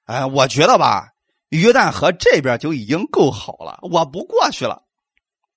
[0.05, 1.09] 哎，我觉得吧，
[1.49, 4.83] 约旦河这边就已经够好了，我不过去了。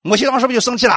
[0.01, 0.95] 摩西当时不就生气了，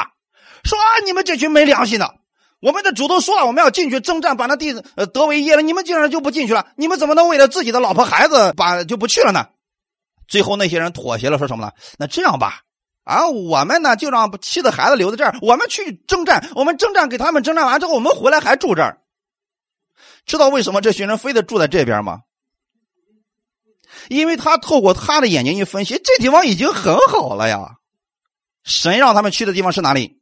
[0.65, 2.17] 说啊，你们这群没良心的，
[2.61, 9.47] 我们的主都说了，我们要进去征战，把那地呃得为业了，你们竟然就不进去了，你们怎么能为了自己的老婆孩子把就不去了呢？
[10.27, 11.73] 最后那些人妥协了，说什么呢？
[11.99, 12.63] 那这样吧，
[13.07, 19.01] 啊，我们呢就让妻子孩子留在这儿，我们去征战，我们征战给他们征战完之后，我们回来还住这儿。
[20.27, 22.23] 知道为什么这群人非得住在这边吗？
[24.09, 27.77] 因为他透过他的眼睛一分析，这地方已经很好了呀。
[28.65, 30.21] 神让他们去的地方是哪里？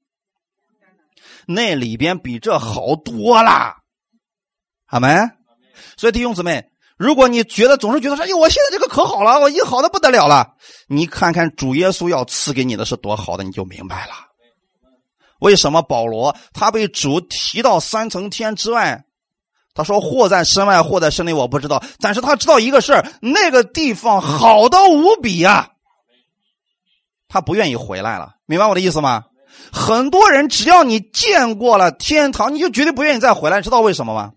[1.47, 3.79] 那里边比这好多了，
[4.85, 5.17] 好没？
[5.97, 6.71] 所以弟兄姊妹。
[6.97, 10.55] 如果你觉得总是觉得说，哎呦，我现在这个可好了，我已经好的不得了了。
[10.89, 14.13] 你看看主耶稣要赐给你的是多好的，你就明白了。
[15.41, 19.05] 为什么保罗他被主提到三层天之外？
[19.75, 21.83] 他说或在身外，或在身内，我不知道。
[21.99, 25.73] 但是他知道一个事，那个地方好的无比呀。
[27.29, 29.25] 他不愿意回来了，明白我的意思吗？
[29.73, 34.31] 很多人只要你见过了天堂，你就绝对不愿意再回来，知道为什么吗？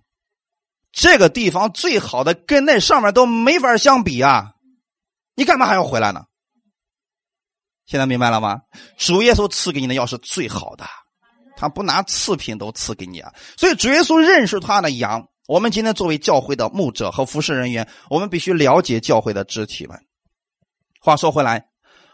[0.98, 4.54] 这个地方最好的跟那上面都没法相比啊！
[5.36, 6.26] 你干嘛还要回来呢？
[7.86, 8.62] 现在明白了吗？
[8.98, 10.86] 主耶稣赐给你的药是最好的，
[11.56, 13.32] 他不拿次品都赐给你啊！
[13.56, 15.24] 所以主耶稣认识他的羊。
[15.48, 20.00] 我们今天作为教会的牧者和服侍人员，我们必须了解教会的肢体们。
[21.00, 21.68] 话说回来，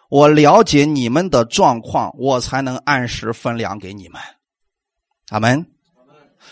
[0.10, 4.22] 我了解你们的状况，我才能按时分粮给你们。
[5.30, 5.73] 阿门。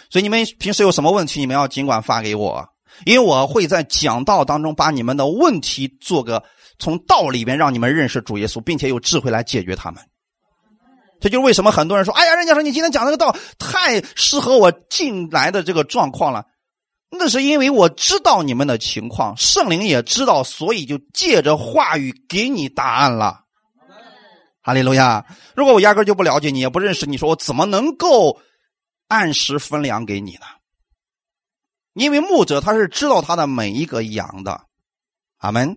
[0.09, 2.67] 所以你们平时有什么问题，你们要尽管发给我，
[3.05, 6.43] 因为我会在讲道当中把你们的问题做个
[6.79, 10.03] 从道里边让你们认识主耶稣，并且有智慧来解决他们。
[11.19, 16.45] 这就是为什么很多人说：“哎呀，人家说你今天讲这个道太适合我进来的这个状况了。”
[17.13, 23.41] 那是因为我知道你们的情况，圣灵也知道，所以就借着话语给你答案了。
[24.63, 25.25] 哈利路亚！
[25.55, 28.39] 如果我压根就不了解你，也不认识你，说我怎么能够
[29.11, 30.45] 按时分粮给你呢？
[31.91, 34.61] 因为牧者他是知道他的每一个羊的。
[35.39, 35.75] 阿门，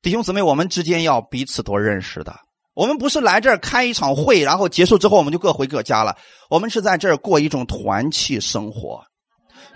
[0.00, 2.40] 弟兄姊妹，我们之间要彼此多认识的。
[2.72, 6.16] 我们不是来这儿开一场会，然后结束之后我们就各回各家了。
[6.48, 9.04] 我们是在这儿过一种团契生活。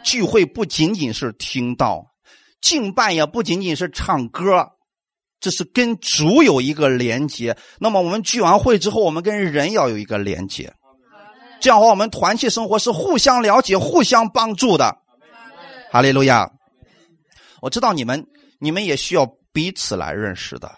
[0.02, 2.06] 聚会不仅仅是听到，
[2.62, 4.70] 敬拜也不仅仅是唱歌，
[5.40, 7.54] 这是跟主有一个连接。
[7.78, 10.72] 那么我们聚完会之后，我们跟人要有一个连接，
[11.62, 14.98] 这样的话，我们团契生活是互相了解、互相帮助的。
[15.92, 16.50] 哈利路亚！
[17.60, 18.26] 我知道你们，
[18.58, 20.68] 你们也需要彼此来认识的。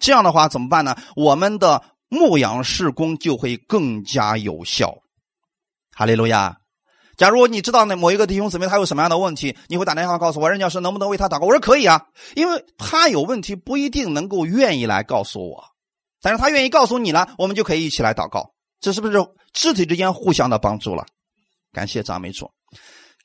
[0.00, 0.96] 这样的话怎么办呢？
[1.14, 4.92] 我们的牧羊事工就会更加有效。
[5.94, 6.56] 哈利路亚！
[7.16, 11.46] 假如你知道那某一个弟兄姊妹他有什么样的问题，你会打电话告诉我，任教师能不能为他祷告？
[11.46, 12.04] 我说可以啊，
[12.34, 15.62] 因为他有问题不一定能够愿意来告诉我，
[16.20, 18.52] 但是他愿意告诉你了，我们就可以一起来祷告。
[18.80, 19.16] 这是不是
[19.54, 21.06] 肢体之间互相的帮助了？
[21.72, 22.50] 感谢赞美主。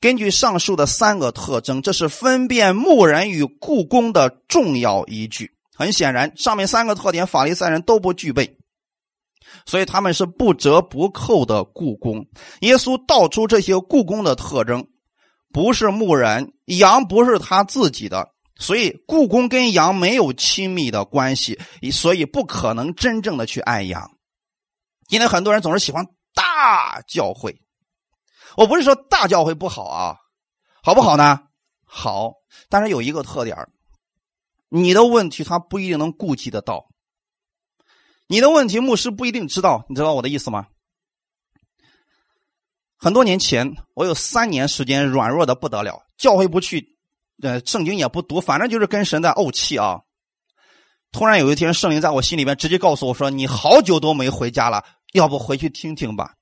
[0.00, 5.50] 根据上述的三个特征，这是分辨牧人与故宫的重要依据。
[5.74, 8.56] 很显然，上面三个特点法利赛人都不具备。
[9.66, 12.26] 所以他们是不折不扣的故宫。
[12.60, 14.86] 耶稣道出这些故宫的特征，
[15.52, 21.58] 不是牧人，羊不是他自己的，所以故宫跟羊没有亲密的关系，
[21.92, 24.10] 所以不可能真正的去爱羊。
[25.08, 27.60] 今天很多人总是喜欢大教会，
[28.56, 30.16] 我不是说大教会不好啊，
[30.82, 31.40] 好不好呢？
[31.84, 32.34] 好，
[32.68, 33.68] 但是有一个特点
[34.68, 36.86] 你的问题他不一定能顾及得到。
[38.28, 40.68] 你的问题，牧师不一定知道，你知道我的意思吗？
[42.96, 46.96] 很多年前，我有三年时间软弱的不得了，教会不去，
[47.42, 50.02] 呃，圣经也不读，反正就是跟神在怄气啊。
[51.10, 56.34] 突然有一天，圣灵在我心里面直接告诉我说：“你好久都没回家了，要不回去听听吧？”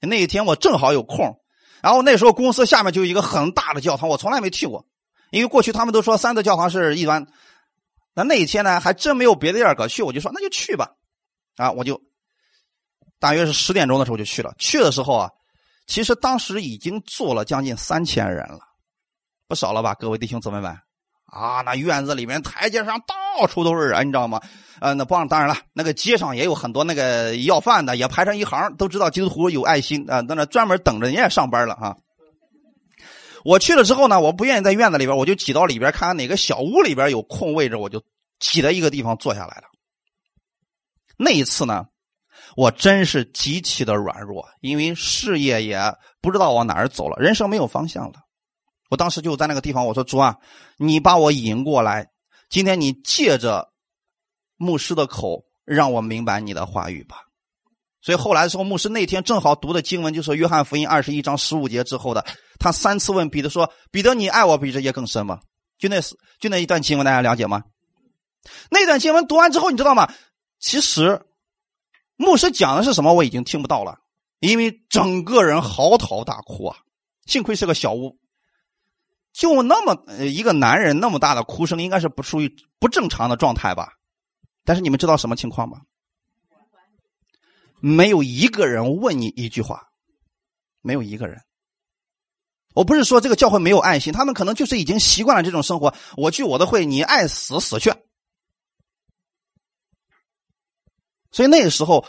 [0.00, 1.40] 那一天我正好有空，
[1.82, 4.86] 然后那时候公司下面就有一个很大的教堂，我从来没去过，
[5.30, 7.26] 因为过去他们都说三德教堂是一般，
[8.14, 10.92] 那那一天呢，还真没有别的地儿可去，我就说那就去吧。
[11.56, 12.00] 啊，我就
[13.18, 14.54] 大约是十点钟的时候就去了。
[14.58, 15.30] 去的时候啊，
[15.86, 18.60] 其实当时已经坐了将近三千人了，
[19.48, 20.78] 不少了吧，各位弟兄姊妹们
[21.24, 21.62] 啊！
[21.62, 24.40] 那院子里面、台阶上到处都是人，你知道吗？
[24.80, 31.96] 呃，那帮当然了，那个街上也有很多那个要饭的，也排成一行，都知道基督徒有爱心啊，在那专门等着人家上班了啊。
[33.44, 38.02] 我去了之后呢，我不愿意在院子里边，我就挤到里边看看哪个小屋里边有空位置，我就
[38.38, 39.64] 挤在一个地方坐下来了。
[41.16, 41.86] 那一次呢，
[42.56, 45.80] 我真是极其的软弱，因为事业也
[46.20, 48.14] 不知道往哪儿走了，人生没有方向了。
[48.90, 50.36] 我当时就在那个地方，我说：“主啊，
[50.76, 52.08] 你把我引过来，
[52.48, 53.72] 今天你借着
[54.56, 57.22] 牧师的口，让我明白你的话语吧。”
[58.02, 62.24] 所以后来的时候，牧师那天正好读的经文就是《约翰福音》二十一章十五节之后的，
[62.58, 65.40] 他三次问彼得说：“彼得，你爱我比这些更深吗？”
[65.76, 66.00] 就那
[66.38, 67.64] 就那一段经文，大家了解吗？
[68.70, 70.08] 那段经文读完之后，你知道吗？
[70.60, 71.20] 其实，
[72.16, 73.98] 牧师讲的是什么，我已经听不到了，
[74.38, 76.76] 因为整个人嚎啕大哭啊！
[77.26, 78.16] 幸亏是个小屋，
[79.32, 83.95] 就那么一个男人那么大的哭声，应该是不属于不正常的状态吧？
[84.66, 85.78] 但是你们知道什么情况吗？
[87.80, 89.84] 没有一个人问你一句话，
[90.82, 91.40] 没有一个人。
[92.74, 95.94] 我不是说这个教会没有爱心，他们可能就是已经习惯了这种生活。
[96.16, 97.92] 我聚我的会，你爱死死去。
[101.30, 102.04] 所以那个时候，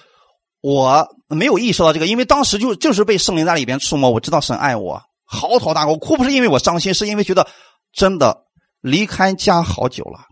[0.61, 7.47] 我没有意识到这个，因为当时就就是被圣灵在里边触摸，我知道神爱我，嚎啕大哭，哭不是因为我伤心，是因为觉得
[7.91, 8.45] 真的
[8.81, 10.25] 离开家好久了。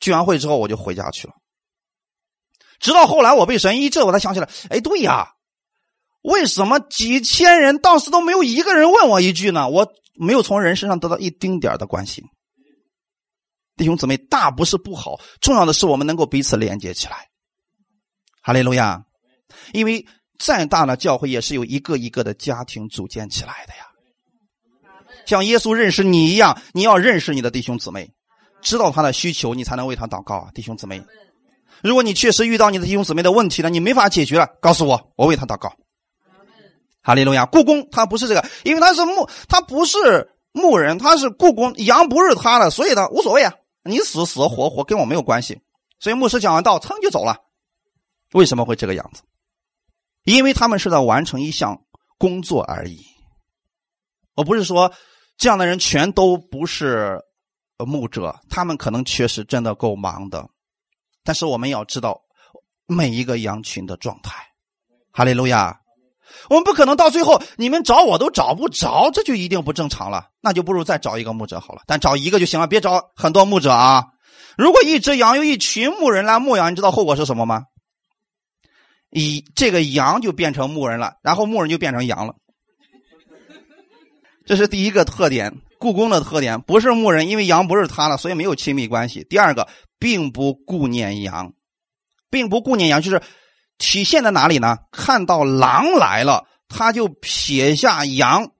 [0.00, 1.34] 聚完会之后，我就回家去了。
[2.82, 5.28] 直到后来我被神医治，我才想起来，哎，对呀，
[6.20, 9.68] 为什么几千人当时都没有一个人问我一句呢？
[9.68, 12.24] 我没有从人身上得到一丁点的关心。
[13.76, 17.28] 弟兄姊妹，大不是不好，重要的是我们能够彼此连接起来。
[18.42, 19.04] 哈利路亚！
[19.72, 20.04] 因为
[20.38, 23.86] 再大的教会也是由一个一个的家庭组建起来的呀。
[25.24, 28.12] 像耶稣认识你一样，你要认识你的弟兄姊妹，
[28.60, 31.00] 知道他的需求，你才能为他祷告啊，弟兄姊妹。
[31.82, 35.74] 如果你确实遇到你的弟兄姊妹的问题了，你没法解决了，告诉我，我为他祷告。
[37.02, 37.44] 哈利路亚！
[37.46, 43.52] 故宫他不是这个，因为他是牧，他不是牧人，他是故宫，羊不是他的，所以他无所谓啊，
[43.82, 45.60] 你死死活活跟我没有关系。
[45.98, 47.36] 所以牧师讲完道，噌就走了。
[48.32, 49.22] 为什么会这个样子？
[50.24, 51.82] 因为他们是在完成一项
[52.16, 53.04] 工作而已。
[54.36, 54.92] 我不是说
[55.36, 57.20] 这样的人全都不是
[57.78, 60.48] 牧者，他们可能确实真的够忙的。
[61.24, 62.20] 但是我们要知道
[62.86, 64.34] 每一个羊群的状态。
[65.12, 65.78] 哈利路亚！
[66.48, 70.28] 我们不可能到最后你们找我都找不着，这就一定不正常了。
[70.40, 74.06] 那就不如再找一个牧者好了，但找一个就行了，别找很多牧者啊。
[74.56, 77.64] 如果一只羊有一群牧人来牧羊，你知道后果是什么吗？
[79.10, 82.34] 一这个羊就变成牧人了，然后牧人就变成羊了。
[84.46, 89.24] 这是第一个特点，故宫的特点不是牧人，因为羊不是他了，所以没有亲密关系。
[89.28, 89.68] 第二个，
[90.02, 91.52] 并不顾念羊，
[92.28, 93.22] 并不顾念羊，就是
[93.78, 94.78] 体现在哪里呢？
[94.90, 98.50] 看到狼来了，他就撇下羊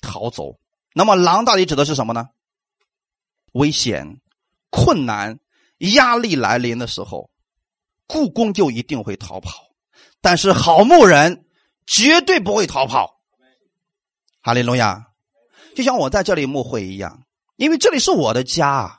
[0.00, 0.58] 逃走。
[0.94, 2.30] 那么狼到底指的是什么呢？
[3.52, 4.22] 危险、
[4.70, 5.38] 困难、
[5.76, 7.28] 压力来临的时候，
[8.06, 9.66] 故宫就一定会逃跑。
[10.22, 11.44] 但是好牧人
[11.86, 13.20] 绝对不会逃跑，
[14.40, 15.08] 哈利路亚！
[15.74, 17.26] 就像我在这里牧会一样，
[17.56, 18.95] 因为这里是我的家，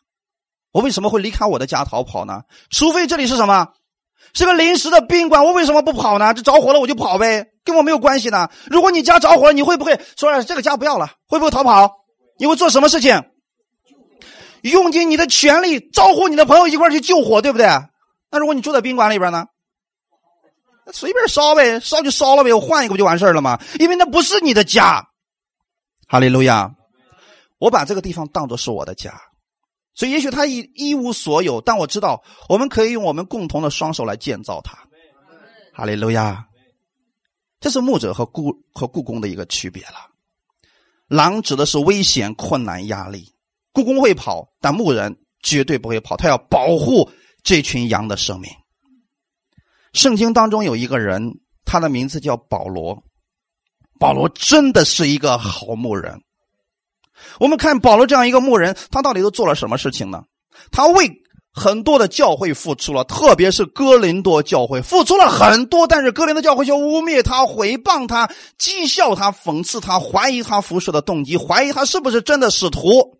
[0.78, 2.44] 我为什么会离开我的家逃跑呢？
[2.70, 3.70] 除非这里是什么，
[4.36, 6.36] 是个临时的宾馆，我为什么不跑呢？
[6.36, 8.48] 这着火了我就跑呗，跟我没有关系呢。
[8.70, 11.10] 如果你家着火了，你会不会说这个家不要了？
[11.28, 11.92] 会不会逃跑？
[12.38, 13.24] 你会做什么事情？
[14.62, 17.66] 用尽你的全力招呼你的朋友一块去救火，对不对？
[18.30, 19.48] 那如果你住在宾馆里边呢？
[20.94, 23.60] 随便烧呗，烧就烧了呗，我换一个不就完事儿了吗？
[23.80, 25.08] 因为那不是你的家，
[26.08, 26.70] 哈利路亚！
[27.58, 29.20] 我把这个地方当做是我的家，
[29.98, 34.78] 所以也许他一一无所有，但我知道我们可以用我们共同的双手来建造它，
[35.74, 36.48] 哈利路亚！
[37.60, 40.12] 这是牧者和故和故宫的一个区别了。
[41.08, 43.34] 狼指的是危险、困难、压力，
[43.74, 47.10] 故宫会跑，但牧人绝对不会跑，他要保护
[47.42, 48.52] 这群羊的生命。
[49.94, 53.04] 圣经当中有一个人，他的名字叫保罗。
[54.00, 56.22] 保罗真的是一个好牧人。
[57.40, 60.24] 我们看保罗这样一个牧人，他到底都做了什么事情呢？
[60.72, 73.18] 他为很多的教会付出了，特别是哥林多教会付出了很多，但是哥林多教会就污蔑他、毁谤他、讥笑他、讽刺他、怀疑他服侍的动机，怀疑他是不是真的使徒，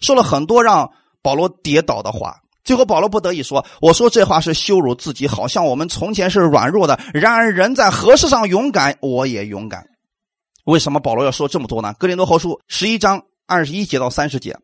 [0.00, 0.90] 说了很多让
[1.22, 2.36] 保罗跌倒的话。
[2.64, 6.98] 最后，保罗不得已说：“我说这话是羞辱自己，好像我们从前是软弱的。
[7.12, 9.84] 然而，人在何事上勇敢，我也勇敢。
[10.64, 11.94] 为什么保罗要说这么多呢？
[11.98, 14.56] 哥林多后书十一章二十一节到三十节。”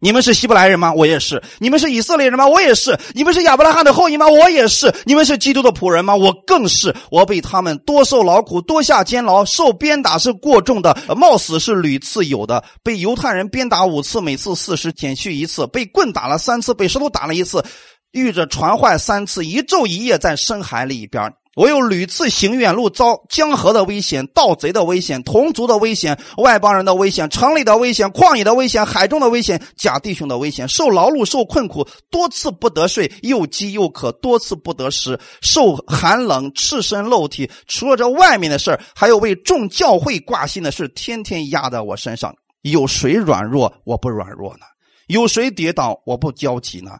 [0.00, 0.92] 你们是希伯来人吗？
[0.92, 1.42] 我也是。
[1.58, 2.46] 你们是以色列人吗？
[2.46, 2.96] 我也是。
[3.14, 4.28] 你们是亚伯拉罕的后裔吗？
[4.28, 4.94] 我也是。
[5.04, 6.14] 你们是基督的仆人吗？
[6.14, 6.94] 我更是。
[7.10, 12.62] 我被他们多受劳苦，多下监牢，受鞭打是过重的，冒死是屡次有的。
[12.84, 15.66] 被犹太人鞭打五次，每次四十，减去一次。
[15.66, 17.64] 被棍打了三次，被石头打了一次，
[18.12, 21.32] 遇着船坏三次，一昼一夜在深海里边。
[21.58, 37.50] 我又屡次行远路，遭江河的危险、盗贼的危险、同族的危险、外邦人的危险、城里的危险、旷野的危险、海中的危险、假弟兄的危险，受劳碌、受困苦，多次不得睡，又饥又渴，多次不得食，受寒冷，赤身露体。
[37.66, 42.32] 除了这外面的事还有为众教会挂心的事，天天压在我身上。
[42.62, 44.66] 有谁软弱，我不软弱呢？
[45.08, 46.92] 有谁跌倒，我不焦急呢？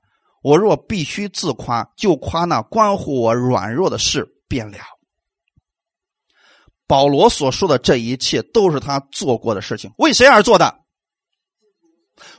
[0.43, 4.27] 我若必须自夸，就夸那关乎我软弱的事。
[4.49, 4.79] 变了。
[6.87, 10.81] 保罗所说的这一切都是他做过的事情，为谁而做的？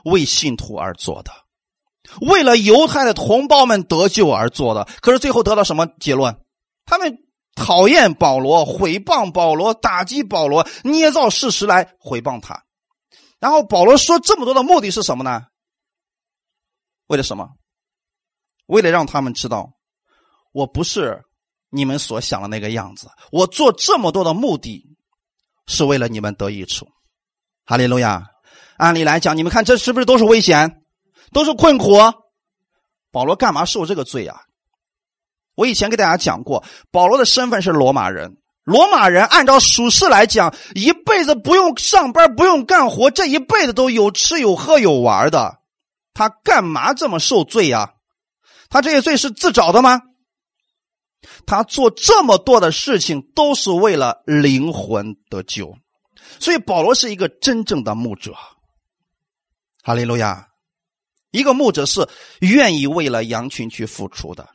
[0.04, 1.32] 为信徒而做的，
[2.20, 4.86] 为了犹太的同胞们得救而做的。
[5.00, 6.36] 可是最后得到什么结论？
[6.84, 7.16] 他们
[7.54, 12.64] 讨厌保罗，毁谤保罗，打击保罗，捏造事实来毁谤他。
[13.38, 15.46] 然后保罗说这么多的目的是什么呢？
[17.06, 17.48] 为了什么？
[18.66, 19.72] 为了让他们知道，
[20.52, 21.22] 我不是。
[21.70, 24.84] 你们所想的那个样子，我做这么多的目的，
[25.66, 26.88] 是为了你们得益处。
[27.64, 28.24] 哈利路亚！
[28.76, 30.82] 按理来讲，你们看这是不是都是危险，
[31.32, 31.98] 都是困苦？
[33.12, 34.40] 保罗干嘛受这个罪啊？
[35.54, 38.38] 我以前给大家讲过，保罗的身份是罗马人。
[38.64, 45.58] 罗马人按照属世来讲，一辈子不用上班，不用干活，这一辈子都有吃有喝有玩的。
[46.14, 47.92] 他干嘛这么受罪呀？
[48.68, 50.00] 他这些罪是自找的吗？
[51.46, 55.74] 他做这么多的事情都是为了灵魂得救，
[56.38, 58.34] 所以保罗是一个真正的牧者。
[59.82, 60.46] 哈利路亚！
[61.30, 62.08] 一个牧者是
[62.40, 64.48] 愿意为了羊群去付出的，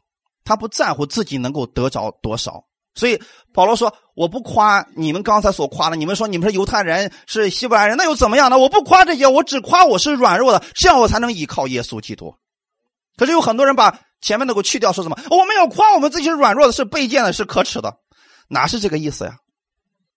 [0.44, 2.64] 他不在乎自己能够得着多少。
[2.94, 3.22] 所以
[3.54, 8.58] 保罗说：“我不夸你们刚才所夸的，你们说你们是犹太人，是希伯来人，那又怎么样呢？
[8.58, 12.36] 我不夸这些，我只夸我是软弱的，这样我才能依靠耶稣基督。
[13.18, 17.96] 可是有很多人把前面那个去掉，说什么我们要夸我们自己软弱的，是卑贱的，是可耻的，
[18.50, 19.36] 哪是这个意思呀？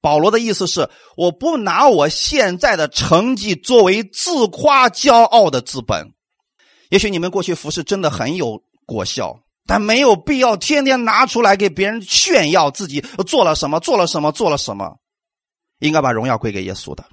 [0.01, 6.12] 保罗的意思是，我不拿我现在的成绩作为自夸骄傲的资本。
[6.90, 14.96] 也许你们过去服侍真的很有果效。”但没有必要天天拿出来给别人炫耀自己做了什么，做了什么，做了什么。
[15.80, 17.05] 应该把荣耀归给耶稣的。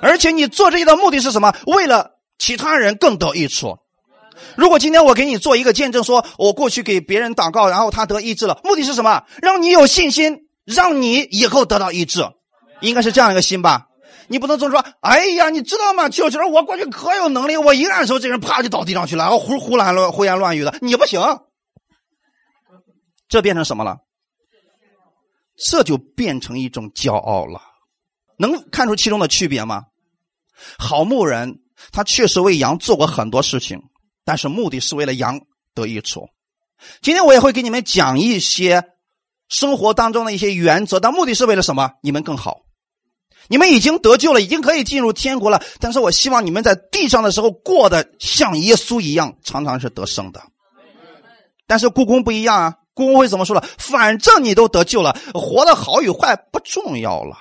[0.00, 1.54] 而且你做这些的目的是什么？
[1.66, 3.76] 为了其他人更得益处。
[4.56, 9.24] 如果今天我给你做一个见证，说我过去给别人祷告，然后他得医治了，目的是什么？
[9.40, 12.20] 让你有信心，让你以后得到医治，
[12.80, 13.88] 应该是这样一个心吧？
[14.28, 16.08] 你不能总说，哎呀，你知道吗？
[16.08, 21.20] 就是我过去可有能力，我一按手，这人啪就倒地上去了，然后胡胡乱乱胡言乱语的，你不行。
[23.28, 23.98] 这变成什么了？
[25.56, 27.60] 这就变成一种骄傲了。
[28.38, 29.84] 能看出其中的区别吗？
[30.78, 33.82] 好牧人他确实为羊做过很多事情，
[34.24, 35.40] 但是目的是为了羊
[35.74, 36.28] 得益处。
[37.00, 38.82] 今天我也会给你们讲一些
[39.48, 41.90] 生活当中的一些原则，但目的是为了什么？
[42.02, 42.62] 你们更好。
[43.48, 45.62] 你们已经得救了，已经可以进入天国了。
[45.80, 50.42] 但是我希望你们在地上的时候过得像耶稣一样，常常是得胜的。
[51.66, 52.74] 但是故宫不一样啊。
[52.94, 53.66] 故宫会怎么说了？
[53.78, 57.36] 反正你都得救了，活的好与坏不重要了，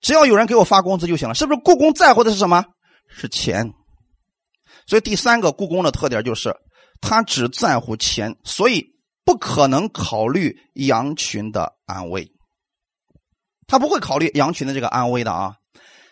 [0.00, 1.60] 只要有人给我发工资就行了，是不是？
[1.64, 2.64] 故宫在乎的是什么？
[3.08, 3.72] 是钱。
[4.86, 6.54] 所以第三个故宫的特点就是，
[7.00, 8.84] 他只在乎钱，所以
[9.24, 12.30] 不可能考虑羊群的安危，
[13.66, 15.54] 他不会考虑羊群的这个安危的啊。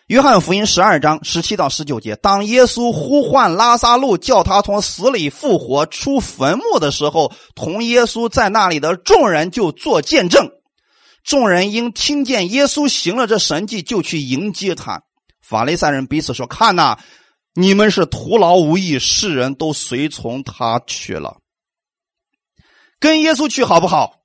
[0.07, 10.51] 约翰福音十二章十七到十九节，当耶稣呼唤拉萨路，叫他从死里复活出坟墓的时候，同耶稣在那里的众人就做见证。
[11.23, 15.01] 众人因听见耶稣行了这神迹，就去迎接他。
[15.41, 16.99] 法利赛人彼此说：“看呐，
[17.53, 21.37] 你们是徒劳无益，世人都随从他去了。
[22.99, 24.21] 跟耶稣去好不好？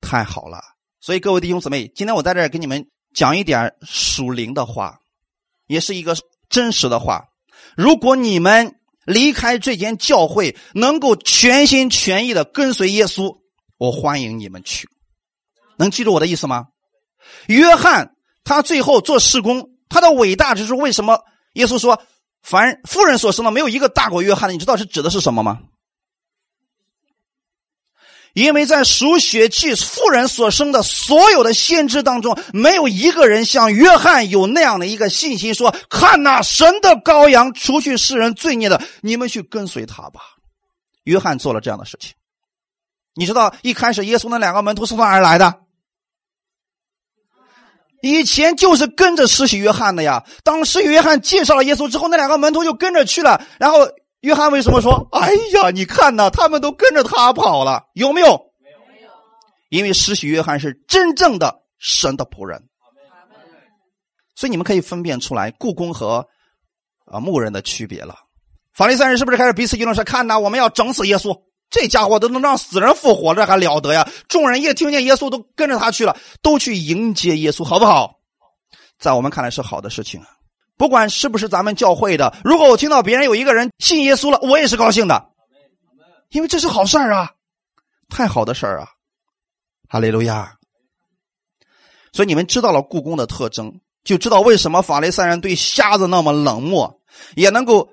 [0.00, 0.60] 太好了。
[1.00, 4.98] 所以各位弟兄姊妹，今天我在这儿给你们。”讲一点属灵的话，
[5.68, 6.16] 也是一个
[6.48, 7.26] 真实的话。
[7.76, 8.74] 如果你们
[9.04, 13.38] 离开这间教会，能够全心全意的跟随耶稣，
[13.78, 14.88] 我欢迎你们去。
[15.76, 16.64] 能记住我的意思吗？
[17.46, 21.20] 约翰他最后做事工，他的伟大之处为什么？
[21.54, 22.02] 耶稣说
[22.42, 25.60] ：“凡富人所生的，没有一个大过约翰的。”你知道是指的是什么吗？
[28.34, 40.20] 因为在属血气妇人所生的所有的先知当中，没有一个人像约翰有那样的一个信心，说：“看那神的羔羊，除去世人罪孽的，你们去跟随他吧。”
[41.04, 42.14] 约翰做了这样的事情。
[43.14, 45.60] 你知道一开始耶稣那两个门徒是从哪儿来的？
[48.04, 50.22] 以前就是跟着施洗约翰的呀。
[50.42, 53.78] 当时约翰介绍了耶稣之后，那两个门徒就跟着去了，然后。
[54.20, 58.28] 约翰为什么说：“哎呀，你看呐，他们都跟着他跑了，有没有？
[58.62, 58.70] 没
[59.02, 59.10] 有。
[59.68, 62.58] 因为施洗约翰是真正的神的仆人，
[64.34, 66.26] 所以你们可以分辨出来故宫和
[67.04, 68.14] 啊牧人的区别了。
[68.72, 71.38] 法利赛人是不是开始彼此议论说：‘看呐，我们要整死耶稣，
[71.74, 78.20] 这家伙都能让死人复活，这还了得呀！’众人一听见耶稣，都跟着他去了，都去迎接耶稣，好不好？
[78.96, 80.28] 在我们看来是好的事情啊。”
[80.78, 85.30] 不管是不是咱们教会的，如果我听到别人有一个人信耶稣了，我也是高兴的，
[86.30, 87.32] 因为这是好事儿啊，
[88.08, 88.88] 太好的事儿啊，
[89.88, 90.54] 哈利路亚。
[92.12, 97.00] 所以你们知道了故宫的特征，就知道为什么法利赛人对瞎子那么冷漠，
[97.34, 97.88] 也能够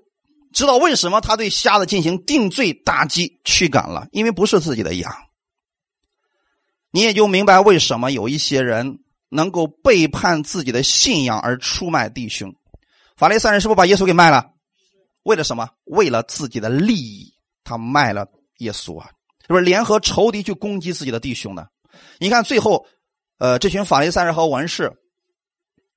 [0.54, 5.14] 知道为什么他对瞎子进行定罪、打击、驱赶了，因为不是自己的羊。
[6.92, 9.00] 你也就明白为什么有一些人
[9.30, 12.54] 能够背叛自己的信仰而出卖弟兄。
[13.16, 14.52] 法利赛人是不是把耶稣给卖了？
[15.24, 15.70] 为了什么？
[15.86, 17.34] 为了自己的利益，
[17.64, 18.28] 他卖了
[18.58, 19.10] 耶稣啊！
[19.42, 21.68] 是不是联合仇敌去攻击自己的弟兄呢？
[22.20, 22.86] 你看最后，
[23.38, 24.92] 呃，这群法利赛人和文士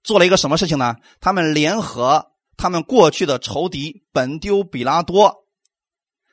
[0.03, 0.95] 做了一个什么事情呢？
[1.21, 5.45] 他们联合他们过去的仇敌本丢、比拉多，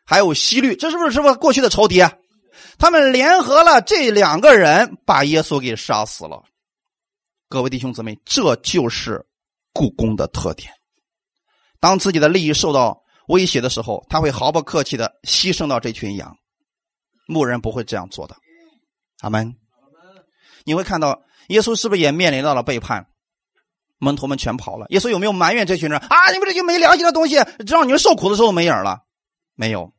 [0.06, 2.00] 还有希律，这是不是是不是过去的仇敌？
[2.00, 2.14] 啊？
[2.78, 6.44] 他们联合了这两个人，把耶稣给杀死了。
[7.50, 9.26] 各位弟兄姊妹，这就是
[9.74, 10.72] 故宫的特点。
[11.80, 16.36] 当自己的利益受到威胁的时候，他会毫不客气的牺牲到这群羊。
[17.28, 18.36] 牧人不会这样做的。
[19.22, 19.56] 阿门。
[20.64, 23.08] 你会看到耶稣是不是也面临到了背叛？
[24.02, 24.88] 门徒们全跑了。
[24.90, 26.32] 耶稣有没有埋怨这群人啊？
[26.34, 27.36] 你们这些没良心的东西，
[27.68, 29.04] 让你们受苦的时候没影了？
[29.56, 29.94] 没有。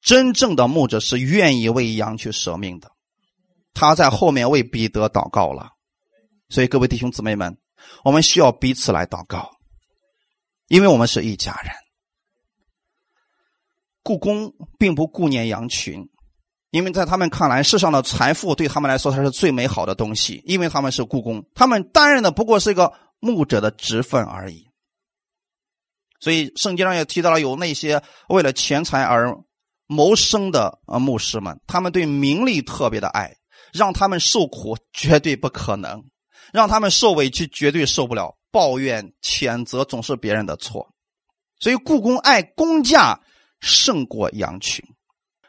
[0.00, 2.90] 真正的牧者是愿意为羊去舍命的。
[3.74, 5.70] 他在后面为彼得祷告了。
[6.48, 7.58] 所以各位弟兄姊妹们，
[8.04, 9.50] 我们需要彼此来祷告，
[10.68, 11.72] 因为我们是一家人。
[14.04, 16.08] 故宫并不顾念羊群。
[16.70, 20.42] 因为在他们看来，世上的财富对他们来说才是最美好的东西。
[20.46, 22.90] 因为他们是故宫，他们担任的不过是一个
[23.22, 24.66] 牧者的职分而已。
[26.20, 29.32] 所以圣经上也提到了有那些为了钱财而
[29.86, 33.34] 谋生的呃牧师们，他们对名利特别的爱，
[33.72, 36.02] 让他们受苦绝对不可能，
[36.52, 40.86] 让他们受委屈绝对受不了，抱怨谴责总是别人的错。
[41.60, 43.20] 所以故宫爱公价
[43.60, 44.84] 胜过羊群。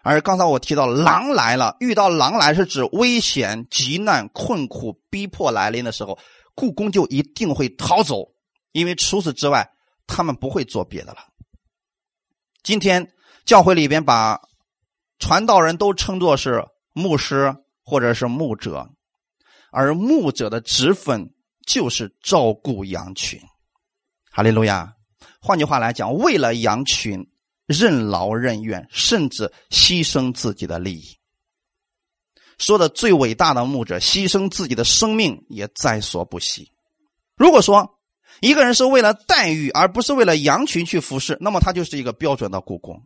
[0.04, 6.20] 而刚才我提到狼来了，遇到狼来是指危险、急难、困苦、逼迫来临的时候，
[6.56, 8.34] 故宫就一定会逃走，
[8.72, 9.70] 因为除此之外，
[10.08, 11.20] 他们不会做别的了。
[12.62, 13.14] 今天
[13.45, 14.41] 教会里边把
[15.20, 18.89] 传道人都称作是牧师或者是牧者，
[19.72, 21.34] 而牧者的职分
[21.66, 23.39] 就是照顾羊群。
[24.32, 24.93] 哈利路亚。
[25.39, 27.28] 换句话来讲，为了羊群。
[27.66, 31.18] 任劳任怨，甚至牺牲自己的利益。
[32.58, 36.72] 说的最伟大的牧者，牺牲自己的生命也在所不惜。
[37.36, 37.99] 如果说
[38.41, 43.04] 一个人是为了待遇，而不是为了羊群去服侍，那么他就是一个标准的故宫。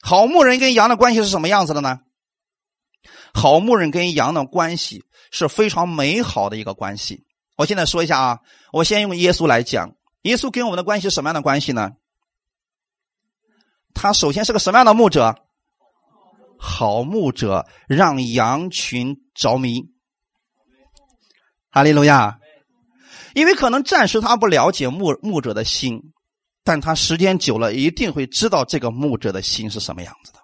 [0.00, 2.00] 好牧人跟羊的关系是什么样子的呢？
[3.34, 7.24] 好牧人跟羊的关系是非常美好的一个关系。
[7.56, 8.40] 我现在说一下啊，
[8.72, 11.92] 我先用耶稣来讲，耶稣跟我们的关系什么样的关系呢？
[13.94, 15.36] 他首先是个什么样的牧者？
[16.58, 19.82] 好牧者，让羊群着迷。
[21.70, 22.38] 哈利路亚！
[23.34, 26.00] 因为可能暂时他不了解牧牧者的心，
[26.64, 30.38] 但他时间久了一定会知道这个牧者的心是什么样子的。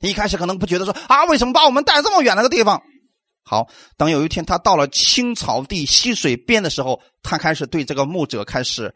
[0.00, 2.82] 一开始可能不觉得说啊，为什么把我们带这么远那个地方？
[3.44, 8.94] 好，等有一天他到了青草地、溪水边的时候，他开始对这个牧者开始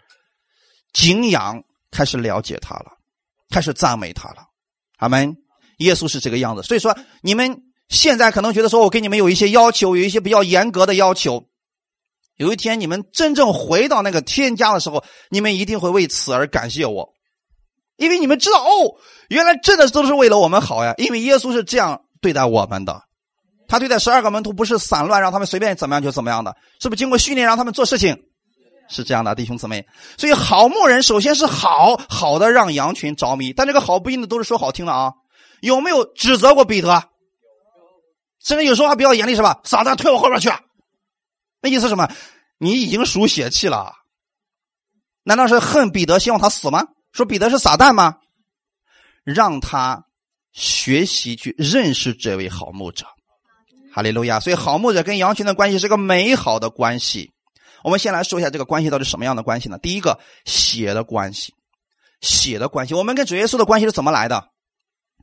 [0.92, 1.62] 敬仰，
[1.92, 2.90] 开始了解他了。
[3.50, 4.46] 开始赞美他了，
[4.98, 5.36] 阿门。
[5.82, 11.44] 耶稣是这个样子，所以说你们现在可能觉得说，我给你们有一些要求，有一些比较严格的要求。
[12.36, 17.10] 有一天你们真正回到那个天家的时候，你们一定会为此而感谢我，
[17.96, 18.96] 因为你们知道哦，
[19.28, 20.94] 原来真的都是为了我们好呀。
[20.96, 23.02] 因为耶稣是这样对待我们的，
[23.68, 28.16] 他对待十二个门徒不是散乱，让他们随便怎么样就怎么样的，是不是经过训练让他们做事情？
[28.88, 29.86] 是这样的，弟兄姊妹，
[30.18, 35.12] 所以好牧人首先是好好的让羊群着迷，但这个好不一定都是说好听的啊。
[35.62, 37.08] 有没有指责过彼得？
[38.40, 39.60] 甚至有说话比较严厉是吧？
[39.62, 40.50] 撒旦退我后边去，
[41.60, 42.10] 那意思什么？
[42.58, 43.94] 你已经属血气了，
[45.22, 46.88] 难道是恨彼得，希望他死吗？
[47.12, 48.18] 说彼得是撒旦吗？
[49.22, 50.04] 让他
[50.52, 53.06] 学习去认识这位好牧者，
[53.92, 54.40] 哈利路亚。
[54.40, 57.32] 所以好牧者跟羊群的关系是个美好的关系。
[57.84, 59.78] 我们先来说一下这个关系到底什么样的关系呢？
[59.78, 61.54] 第一个，血的关系，
[62.20, 62.94] 血的关系。
[62.94, 64.51] 我们跟主耶稣的关系是怎么来的？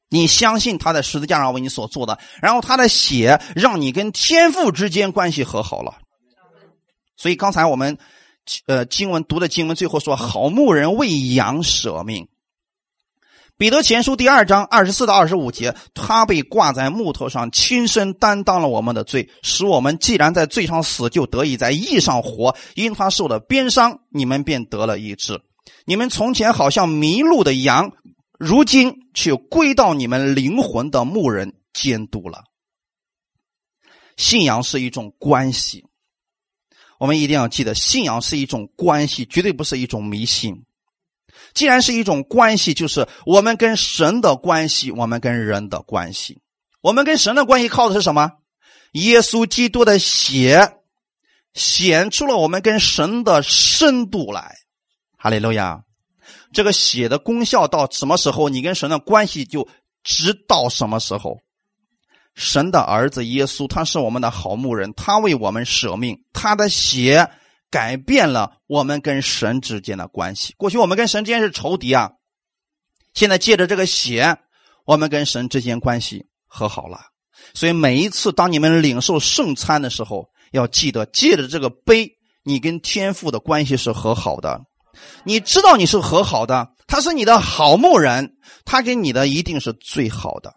[0.09, 5.99] 你相信他在十字架上为你所做的，然后他的血让你跟天父之间关系和好了。
[7.15, 7.97] 所以刚才我们
[8.65, 12.27] 呃经文读的经文最后说，好牧人为羊舍命。
[13.57, 22.55] 彼得前书第二章二十四到二十五节，他被挂在木头上，亲身担当了我们的罪，使我们既然在罪上死，就得以在义上活。
[22.75, 25.41] 因他受了鞭伤，你们便得了医治。
[25.83, 27.91] 你们从前好像迷路的羊，
[28.39, 32.45] 如今却归到你们灵魂的牧人监督了。
[34.15, 35.85] 信仰是一种关系，
[36.97, 40.65] 我们一定要记得，信仰是一种关系，绝对不是一种迷信。
[41.53, 46.41] 既然是一种关系，就是我们跟神的关系，我们跟人的关系。
[46.79, 48.31] 我们跟神的关系靠的是什么？
[48.93, 50.77] 耶稣基督的血
[51.53, 54.55] 显出了我们跟神的深度来。
[55.17, 55.83] 哈利路亚！
[56.51, 59.67] 这个血的功效到什么时候，你跟神的关系就
[60.03, 61.37] 直到什么时候。
[62.35, 67.29] 神的儿子耶稣，他是我们的好牧人，他为我们舍命，他的血。
[67.71, 70.55] 改变了我们跟神之间的关系。
[70.57, 72.13] 过去我们跟神之间是仇敌啊，
[73.13, 74.37] 现在借着这个血，
[74.85, 76.99] 我们跟神之间关系和好了。
[77.53, 82.09] 所以每一次当你们领受圣餐的时候，要记得借着这个杯，
[82.41, 84.59] 你跟天父的关系是和好的。
[85.23, 88.35] 你知道你是和好的，他是你的好牧人，
[88.65, 90.53] 他给你的一定是最好的，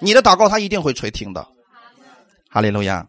[0.00, 1.46] 你的祷告他一定会垂听的。
[2.48, 3.06] 哈利路亚。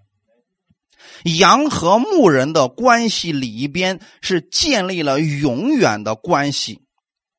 [1.24, 6.82] 羊和牧人的关系里边是建立了永远的关系，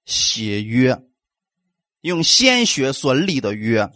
[0.04, 0.96] 血约，
[2.00, 3.90] 用鲜血所立的约。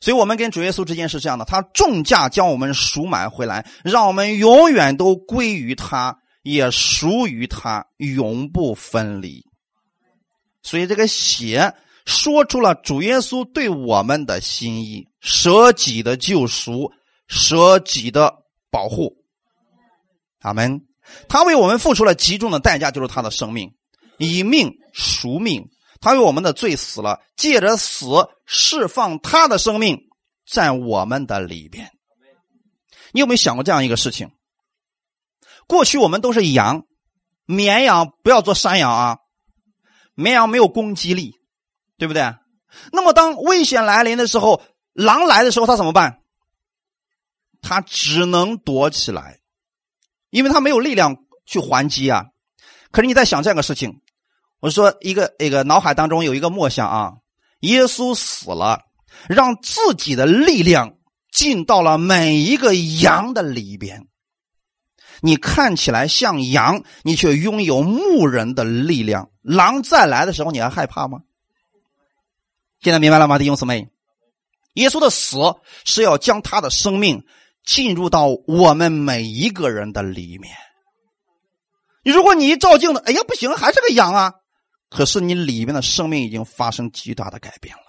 [0.00, 9.44] 所以，我们跟主耶稣之间是这样的：他重价将我们赎买回来，让我们永远都归于他，也属于他，永不分离。
[10.62, 11.74] 所以，这个血
[12.06, 16.92] 说出了主耶稣对我们的心意：舍己的救赎，
[17.26, 19.16] 舍己的保护。
[20.40, 20.86] 阿门。
[21.28, 23.74] 他为我们付出了极重的代价，就是他的生命，
[24.18, 25.68] 以命赎命。
[26.00, 28.06] 他为我们的罪死了，借着死
[28.44, 29.98] 释放他的生命
[30.46, 31.90] 在我们的里边。
[33.12, 34.30] 你有没有想过这样一个事情？
[35.66, 36.84] 过去我们都是羊，
[37.46, 39.18] 绵羊不要做山羊啊，
[40.14, 41.34] 绵羊没有攻击力，
[41.98, 42.34] 对不对？
[42.92, 44.62] 那么当危险来临的时候，
[44.92, 46.20] 狼来的时候，他怎么办？
[47.62, 49.38] 他只能躲起来，
[50.30, 52.26] 因为他没有力量去还击啊。
[52.90, 54.00] 可是你在想这样个事情。
[54.60, 57.12] 我说一个一个脑海当中有一个默想啊，
[57.60, 58.80] 耶稣死了，
[59.28, 60.94] 让自己的力量
[61.30, 64.08] 进到了每一个羊的里边。
[65.24, 69.30] 你看起来像羊，你却拥有牧人的力量。
[69.40, 71.20] 狼再来的时候，你还害怕吗？
[72.82, 73.88] 现在明白了吗，弟兄姊妹？
[74.74, 75.38] 耶稣的死
[75.86, 77.24] 是要将他的生命
[77.64, 80.54] 进入到我们每一个人的里面。
[82.02, 84.34] 你如果你一照镜子，哎呀，不行，还是个羊啊。
[84.90, 87.82] 可是你里面的生命已经发生极大的改变了。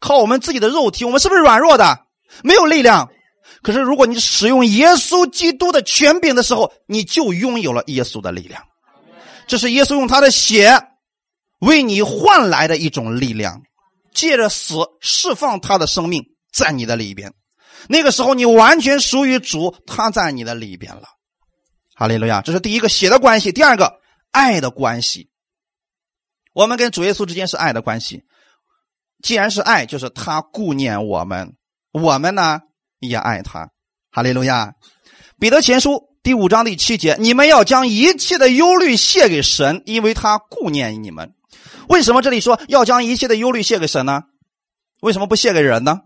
[0.00, 2.04] 靠我们自己的肉体，我们是不是软弱的，
[2.42, 3.12] 没有力量？
[3.62, 8.62] 可是如果你使用耶稣基督的权柄的时候，你就拥有了耶稣的力量。
[9.46, 10.80] 这是耶稣用他的血
[11.60, 13.62] 为你换来的一种力量，
[14.14, 17.34] 借着死释放他的生命在你的里边。
[17.88, 21.04] 那个时候你完全属于主，他在你的里边了。
[21.94, 22.40] 哈利路亚！
[22.40, 24.00] 这是第一个血的关系，第二个
[24.30, 25.28] 爱的关系。
[26.54, 28.22] 我们跟主耶稣之间是爱的关系，
[29.22, 31.56] 既然是爱，就是他顾念我们，
[31.92, 32.60] 我们呢
[33.00, 33.70] 也爱他。
[34.12, 34.74] 哈利路亚！
[35.38, 41.34] 彼得前书第五章第七节，你们要将一切的忧虑卸给神，因为他顾念你们。
[41.88, 44.22] 为什么这里说要将一切的忧虑卸给神呢？
[45.00, 46.02] 为什么不卸给人呢？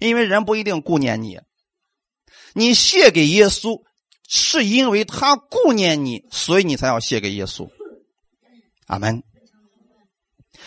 [0.00, 1.38] 因为人不一定顾念你，
[2.52, 3.82] 你卸给耶稣，
[4.28, 7.68] 是因为他顾念你，所以你才要卸给耶稣。
[8.86, 9.22] 阿门。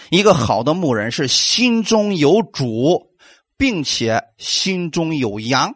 [0.09, 3.11] 一个好的牧人是心中有主，
[3.57, 5.75] 并且心中有羊。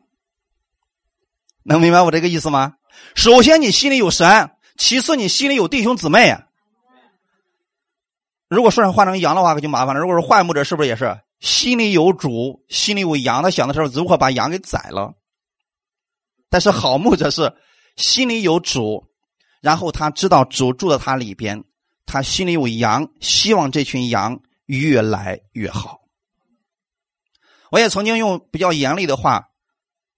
[1.63, 2.75] 能明白我这个意思吗？
[3.15, 6.37] 首先你心里有神，其次你心里有弟兄姊妹。
[8.47, 10.01] 如果说成换成羊的话，可就麻烦了。
[10.01, 13.41] 如果是坏牧者，是不是也是心里有主，心里有羊？
[13.41, 15.13] 他想的时候如何把羊给宰了？
[16.49, 17.53] 但是好牧者是
[17.95, 19.07] 心里有主，
[19.61, 21.63] 然后他知道主住在他里边。
[22.05, 26.00] 他心里有羊，希望这群羊越来越好。
[27.71, 29.47] 我也曾经用比较严厉的话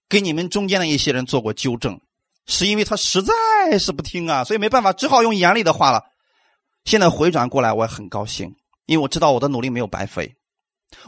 [0.08, 1.98] 给你们中间的一些人做过纠正，
[2.46, 3.32] 是因为他实在
[3.78, 6.02] 是不听啊，所以没办法，只好用严厉的话了。
[6.84, 8.54] 现在回转过来，我也很高兴，
[8.86, 10.34] 因为我知道我的努力没有白费。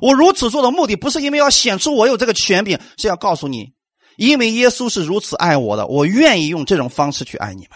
[0.00, 3.72] 我如此做的目的不是因为要显出我有这个权柄，是要告诉你，
[4.16, 7.70] 因为耶稣是如此爱我的，我愿意用这种方式去爱你们。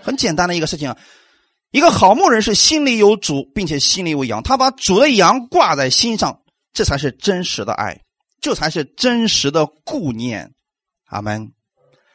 [0.00, 0.94] 很简单的一个事情。
[1.70, 6.40] 一个好牧人是心里有主，并且心里有羊，他把主的羊挂在心上，
[6.78, 8.00] 这才是真实的爱，
[8.40, 10.54] 这才是真实的顾念。
[11.06, 11.52] 阿门。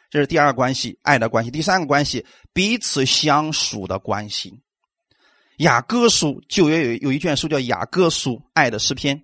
[0.10, 1.52] 这是第二关系，爱的关系。
[1.52, 4.54] 第三个关系，彼此相属的关系。
[5.58, 9.22] 雅歌书旧约有有一卷书叫雅歌书，爱的诗篇，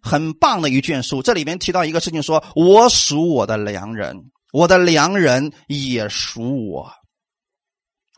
[0.00, 1.20] 很棒的一卷书。
[1.20, 4.16] 这里面提到一个事情，说我属我的良人，
[4.52, 6.92] 我的良人也属我。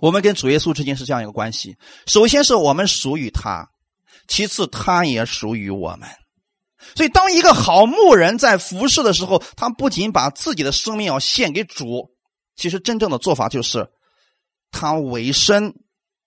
[0.01, 3.67] 我们跟主耶稣之间是这样一个关系：首先是我们属于他，
[4.29, 6.07] 其次他也属于我们。
[6.95, 12.11] 所以，当一个好牧人在服侍的时候，他不仅把自己的生命要献给主，
[12.57, 13.91] 其实真正的做法就是
[14.71, 15.75] 他委身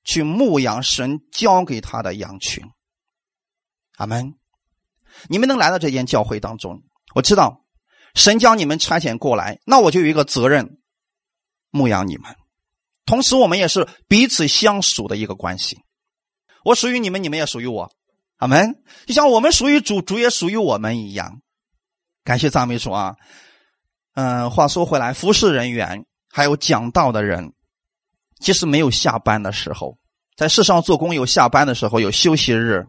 [0.04, 2.64] 去牧养神交给他的羊群。
[3.98, 4.36] 阿门！
[5.30, 6.84] 你们能来到这间教会当中，
[7.14, 7.64] 我知道
[8.14, 10.80] 神将你们差遣过来，那我就有一个责任
[11.70, 12.36] 牧养你们。
[13.06, 15.78] 同时，我们也是彼此相属的一个关系。
[16.64, 17.95] 我属于你们，你们也属于我。
[18.38, 18.76] 阿门。
[19.06, 21.42] 就像我们属于主，主也属于我们一样。
[22.24, 23.16] 感谢赞美主啊！
[24.16, 27.54] 嗯，话说回来，服侍人员还有讲道的人，
[28.40, 29.98] 其实没有下班的时候，
[30.36, 32.88] 在世上做工有下班的时候，有休息日，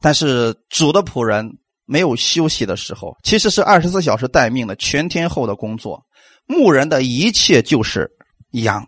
[0.00, 6.04] 但是主的仆人没有休息的时候，其实是二十四小时待命的全天候的工作。
[6.46, 8.10] 牧人的一切就是
[8.50, 8.86] 羊，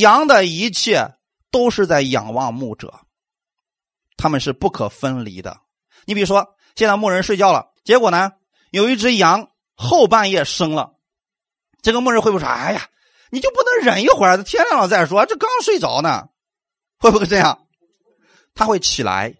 [0.00, 1.06] 羊的一切
[1.50, 2.92] 都是在仰望牧者，
[4.20, 5.60] 他们是不可分离的。
[6.04, 8.32] 你比如说，现在牧人睡觉了，结果呢？
[8.70, 10.92] 有一只羊后半夜生了，
[11.82, 12.88] 这个牧人会不会说：“哎呀，
[13.30, 15.24] 你就不能忍一会儿，天亮了再说？
[15.26, 16.28] 这刚睡着呢，
[16.98, 17.66] 会不会这样？”
[18.54, 19.34] 他会起来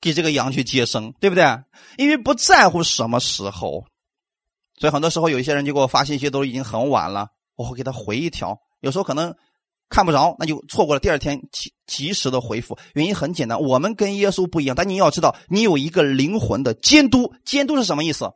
[0.00, 1.44] 给这个羊去接生，对不对？
[1.96, 3.86] 因为不在乎什么时候，
[4.78, 8.60] 所以很多时候有一些人就给我发信息，都已经很晚了，我会给他回一条。
[8.80, 9.34] 有时候可能
[9.88, 12.76] 看不着，那就错过了第二天及及时的回复。
[12.94, 17.32] 原因很简单，我们跟耶稣不一样，但你要知道，你有一个灵魂的监督。
[17.44, 18.30] 监督是什么意思？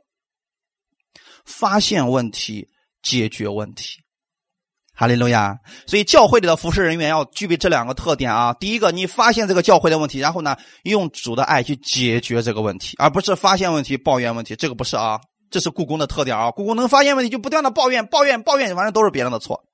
[1.44, 2.68] 发现问题，
[3.02, 4.00] 解决问题，
[4.94, 5.58] 哈利路亚！
[5.86, 8.54] 所以教会里的服侍人员要具备这两个特点啊。
[8.54, 14.54] 第一个，你发现这个教会的问题，然后呢，用主的爱去解决这个问题，而不是发现问题抱怨问题。
[14.54, 15.18] 这个不是啊，
[15.50, 16.50] 这是故宫的特点啊。
[16.50, 19.64] 故宫能发现问题就不断的抱怨、抱怨、抱怨，反正都是别人的错。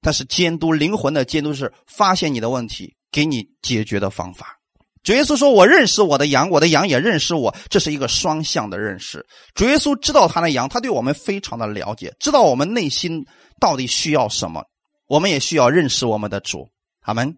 [0.00, 4.58] 但是监督灵魂的监督是发现你的问题，给你解决的方法。
[5.04, 9.24] 主耶稣说：“我认识我的羊，我的羊也认识我。”这是一个双向的认识。
[9.54, 13.24] 主耶稣知道他的羊，他对我们非常的了解，知道我们内心
[13.60, 14.64] 到底需要什么。
[15.06, 16.68] 我们也需要认识我们的主。
[17.02, 17.36] 阿门。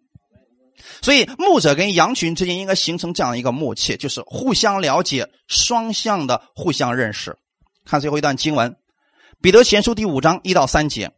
[1.02, 7.36] 所以牧者跟羊群之间应该形成这样一个默契，就是互相了解、双向的互相认识。
[7.84, 8.72] 看最后一段经文，
[9.40, 11.12] 《彼得前书》第五章一到三节：“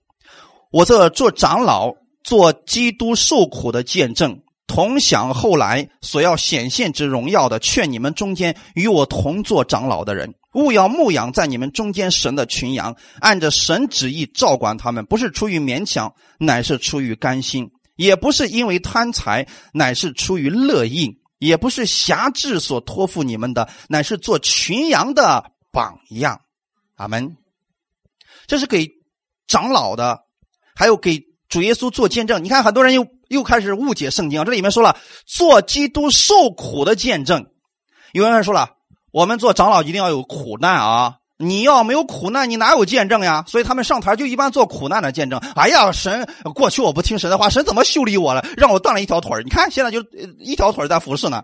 [0.72, 1.94] 我这做长老，
[2.24, 17.66] 做基督受苦的见证。”同享后来所要显现之荣耀的，劝你们中间与我同做长老的人，勿要牧养在你们中间神的群羊，按着神旨意照管他们，不是出于勉强，乃是出于甘心；
[17.96, 26.40] 也不是因为贪财，乃是出于乐意；也不是辖制所托付你们的，乃是做群羊的榜样。
[26.94, 27.36] 阿门。
[28.46, 28.88] 这是给
[29.46, 30.20] 长老的，
[30.74, 32.42] 还有给主耶稣做见证。
[32.44, 33.06] 你看，很多人又。
[33.32, 34.94] 又开始误解圣经，这里面说了
[35.24, 37.46] 做基督受苦的见证。
[38.12, 38.72] 有人说了，
[39.10, 41.16] 我们做长老一定要有苦难啊！
[41.38, 43.42] 你要没有苦难，你哪有见证呀？
[43.48, 45.40] 所以他们上台就一般做苦难的见证。
[45.56, 48.44] 哎呀，神过去我不听神的话，神怎么修理我了？
[48.54, 50.04] 让我断了一条腿你看现在就
[50.38, 51.42] 一条腿在服侍呢，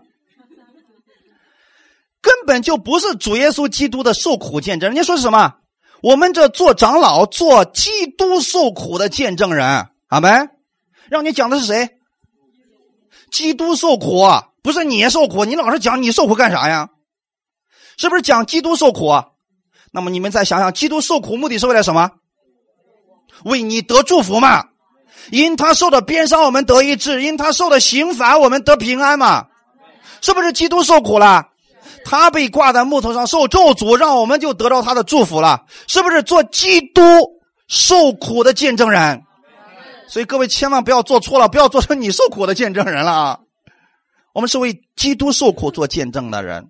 [2.21, 4.89] 根本就不是主耶稣基督的受苦见证。
[4.91, 5.55] 人家说什么？
[6.01, 10.49] 我们这做长老做基督受苦的见证人，阿门。
[11.09, 11.89] 让你讲的是谁？
[13.31, 14.25] 基督受苦，
[14.61, 15.45] 不是你受苦。
[15.45, 16.89] 你老是讲你受苦干啥呀？
[17.97, 19.11] 是不是讲基督受苦？
[19.91, 22.11] 那么你们再想想，基督受苦目的是为了什么？
[23.43, 24.67] 为你得祝福嘛？
[25.31, 29.47] 因他受的鞭伤，我们得医治；因他受的刑罚，我们得平安嘛？
[30.21, 31.49] 是不是基督受苦了？
[32.05, 35.65] 他被挂在木头上受咒诅，让我们就得到他的祝福了？
[35.87, 37.01] 是不是做基督
[37.67, 39.21] 受苦的见证人？
[40.07, 43.39] 所以各位千万不要做错了，不要做成你受苦的见证人了啊！
[44.33, 46.69] 我们是为基督受苦做见证的人，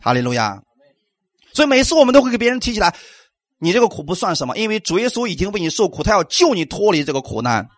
[0.00, 0.62] 哈利路亚。
[1.52, 2.94] 所以每次我们都会给别人提起来，
[3.58, 7.68] 你这个苦不算什么，因为主耶稣已经为你受苦，他要救你脱离这个苦难。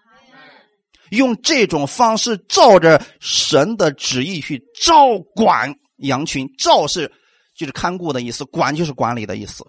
[1.10, 7.12] 用这种方式照着神的旨意去照管羊群，照是
[7.54, 9.64] 就是看顾的意思，管就是管理的意思。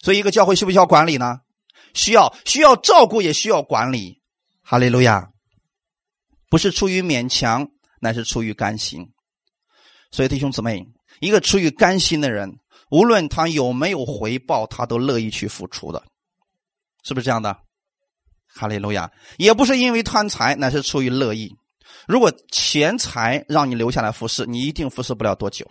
[0.00, 1.40] 所以一个教会需不需要管理呢？
[1.94, 4.20] 需要，需要照顾，也需要管理。
[4.62, 5.28] 哈利路亚，
[6.48, 7.68] 不是出于勉强，
[8.00, 9.12] 乃是出于甘心。
[10.10, 10.86] 所以弟兄姊妹，
[11.20, 12.58] 一个出于甘心的人，
[12.90, 16.02] 无论他有没有回报，他都乐意去付出的，
[17.02, 17.56] 是不是这样的？
[18.46, 21.54] 哈利路亚，也不是因为贪财，乃是出于乐意。
[22.06, 25.68] 如果钱财让你留下来服侍，你一定服侍不了多久。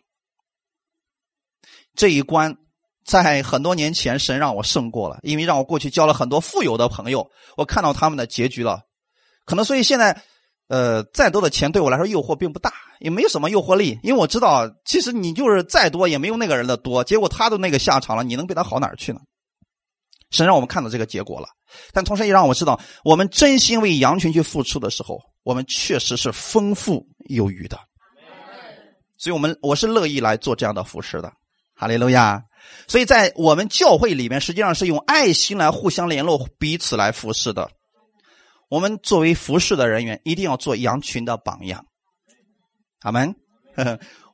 [1.95, 2.57] 这一关。
[3.05, 8.83] 在很多年前，神让我胜过了，因为让我过去交了很多富有的朋友，我看到他们的结局了。
[9.43, 10.23] 可能所以现在，
[10.69, 12.71] 呃，再多的钱对我来说诱惑并不大，
[13.01, 17.03] 也没什么诱惑力，因为我知道，其实你就是再多也没有那个人的多。
[17.03, 19.19] 结果他都那个下场了，你能比他好哪儿去呢？
[20.31, 21.49] 神让我们看到这个结果了，
[21.91, 27.79] 但同时也让我知道，我们真心为羊群去付出的时候，我们确实是丰富有余的。
[29.17, 31.31] 所以我们我是乐意来做这样的服饰的。
[31.75, 32.43] 哈利路亚。
[32.87, 37.69] 所以在我们教会里面，实际上是用爱心来互相联络，彼此来服侍的。
[38.69, 41.85] 我们作为服侍的人员，一定要做羊群的榜样。
[43.01, 43.35] 阿门。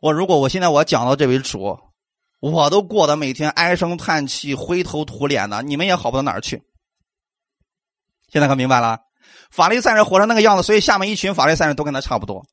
[0.01, 1.77] 我如果我现在我讲到这位主，
[2.39, 6.61] 我都过得每天唉声叹气、灰头土脸的，你们也好不到哪儿去。
[8.29, 8.99] 现在可明白了，
[9.51, 12.45] 法利赛人活成那个样子，所以下面一群法利赛人都跟他差不多。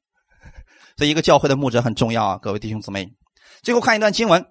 [0.96, 3.08] 这一个教会的牧者很重要啊，各位弟兄姊妹。
[3.62, 4.42] 最后看一段经文，《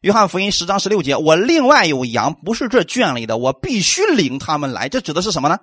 [0.00, 5.58] 约翰福音》十章十六节：“我另外有羊，不是这圈里的，我必须领他们来。”这指的是什么呢？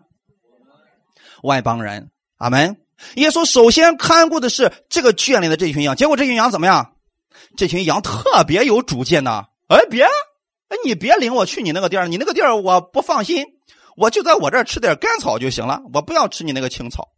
[1.44, 2.12] 外邦人。
[2.38, 2.78] 阿门。
[3.16, 6.94] 耶稣首先看顾的是这个圈里的这群羊，结果这群羊怎么样？
[7.56, 9.46] 这群羊特别有主见呐！
[9.68, 13.46] 哎，别，哎，你别领我去你那个地儿，你那个地儿我不放心，
[13.98, 17.10] 我就在我这儿吃点干草就行了，我不要吃你那个青草。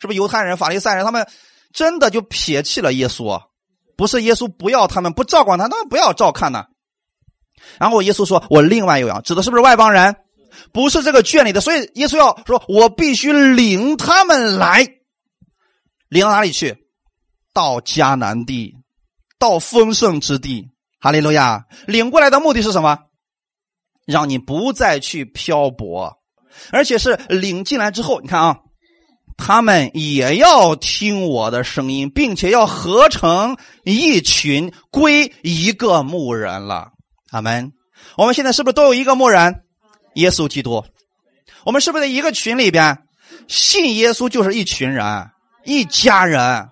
[0.00, 1.26] 是不是犹太人、法利赛人他们
[1.72, 3.40] 真的就撇弃了耶稣？
[3.96, 6.64] 不是耶稣不要他们，不照管他，他们不要照看呢。
[7.78, 10.16] 然后耶稣说：“我另外有羊，指的是不是外邦人？
[10.72, 14.86] 不是这个圈里的，所以耶稣要说：我必须领他们来，
[16.08, 16.76] 领到哪里去？
[17.54, 18.74] 到迦南地。”
[19.40, 21.66] 到丰盛之地，哈利路亚！
[21.86, 22.98] 领过来的目的是什么？
[24.08, 26.16] 让你不再去漂泊，
[26.72, 28.58] 而且是领进来之后，你看啊，
[29.36, 33.54] 他们也要听我的声音，并且要合成
[33.84, 36.88] 一群，归一个牧人了。
[37.32, 37.70] 阿门。
[38.16, 39.62] 我们现在是不是都有一个牧人？
[40.14, 40.82] 耶稣基督。
[41.66, 42.96] 我们是不是在一个群里边？
[43.46, 45.04] 信耶稣就是一群人，
[45.66, 46.66] 一家人。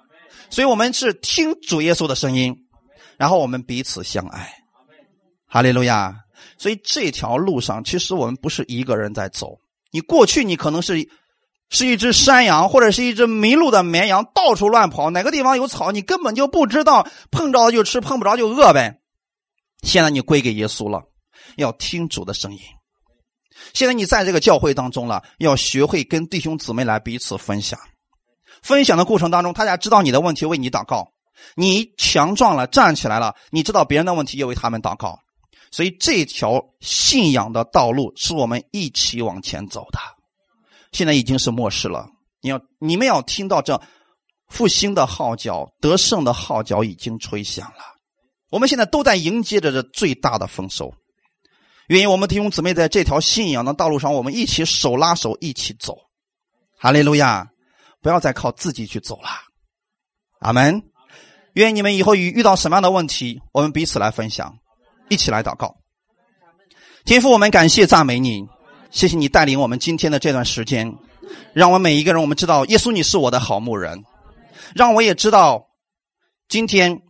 [0.48, 2.56] 所以我们是听主耶稣的声音，
[3.18, 4.50] 然后我们彼此相爱，
[5.46, 6.16] 哈利路亚。
[6.58, 9.58] 所以这条路上，其实我们不是一个人在走。
[9.90, 11.08] 你过去你可能是
[11.70, 19.00] 是一只山羊，或者是一只迷路的绵羊，到处乱跑，哪个地方有草你根本就不知道，碰着就吃，碰不着就饿呗。
[19.82, 21.02] 现在你归给耶稣了，
[21.56, 22.58] 要听主的声音。
[23.72, 27.78] 现在你在这个教会当中了，要学会跟弟兄姊妹来彼此分享。
[28.62, 31.08] 分享的过程当中，大家知道你的问题，为你祷告。
[31.54, 35.18] 你强壮了，站起来了，你知道别人的问题，也为他们祷告。
[35.76, 39.98] 所以这条信仰的道路是我们一起往前走的。
[40.90, 42.08] 现在已经是末世了，
[42.40, 43.78] 你要你们要听到这
[44.48, 47.84] 复兴的号角、得胜的号角已经吹响了。
[48.48, 50.94] 我们现在都在迎接着这最大的丰收。
[51.88, 55.98] 愿意我们弟兄姊妹在这条信仰的道路上，我们一起手拉手一起走。
[56.78, 57.46] 哈利路亚。
[58.00, 59.28] 不要再靠自己去走了，
[60.38, 60.80] 阿门。
[61.54, 64.56] 愿你们以后遇遇到什么样的问题，我们彼此来分享，
[65.08, 65.76] 一起来祷告。
[67.04, 68.46] 天父，我们感谢赞美你，
[68.90, 70.92] 谢谢你带领我们今天的这段时间，
[71.52, 74.04] 让我每一个人我们知道，耶稣你是我的好牧人，
[74.74, 75.66] 让我也知道，
[76.48, 77.02] 今天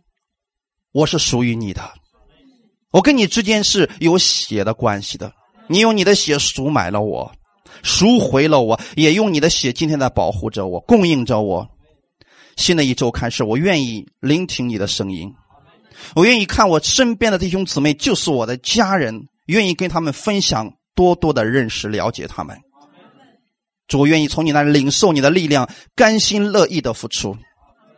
[0.91, 1.81] 我是属于你的，
[2.91, 5.33] 我跟你之间是有血的关系的，
[5.67, 7.31] 你用你的血赎买了我。
[7.83, 11.67] 赎回了我，也用你的血今天在保护着我，供应着我。
[12.55, 15.31] 新的一周开始，我愿意聆听你的声音，
[16.15, 22.57] 我愿意看我身边的弟兄姊妹就是我的家人，愿意跟他们分享，多多的认识了解他们。
[23.87, 27.37] 主，我愿意从你那领受你的力量，甘心乐意的付出，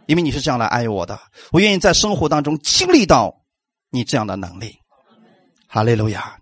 [0.06, 1.20] 因为你是这样来爱我的。
[1.52, 3.34] 我愿意在生活当中经历到
[3.89, 4.76] 你这样的能力。
[5.68, 6.38] 哈利路亚，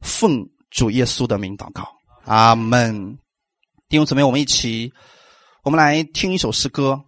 [0.00, 1.86] 奉主耶稣的名祷告。
[2.24, 3.18] 阿门，
[3.88, 4.90] 弟兄姊妹，我们一起，
[5.62, 6.98] 我们来听一首诗歌。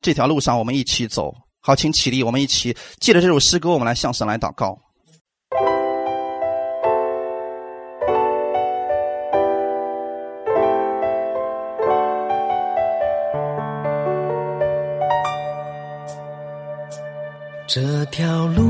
[0.00, 1.32] 这条路上，我们一起走。
[1.66, 4.78] 好，请起立，我们一起借着这首诗歌，我们来向神来祷告。
[17.66, 18.62] 这条路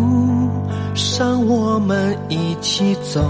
[0.95, 3.21] 上，我们一起走。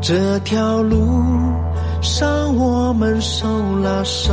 [0.00, 1.04] 这条路
[2.00, 3.48] 上，我们手
[3.82, 4.32] 拉手；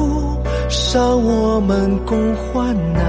[0.71, 3.03] 上我们共患难，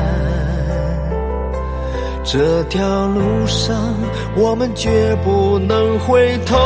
[2.25, 3.95] 这条路上
[4.35, 6.57] 我们绝不能回头，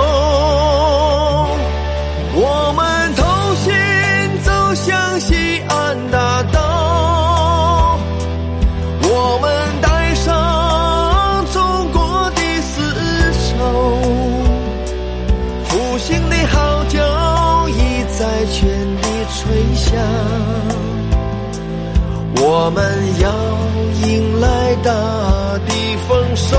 [2.34, 3.24] 我们同
[3.56, 3.74] 心
[4.42, 5.34] 走向西
[19.46, 19.94] 吹响，
[22.38, 22.82] 我们
[23.20, 23.30] 要
[24.08, 24.90] 迎来大
[25.66, 26.56] 地丰收。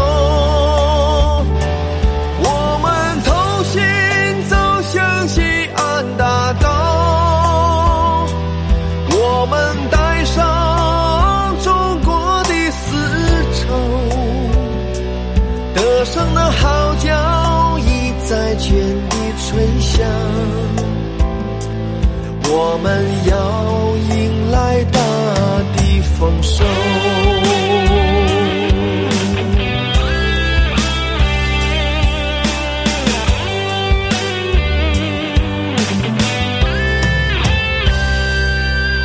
[22.60, 25.00] 我们要迎来大
[25.76, 26.64] 地丰收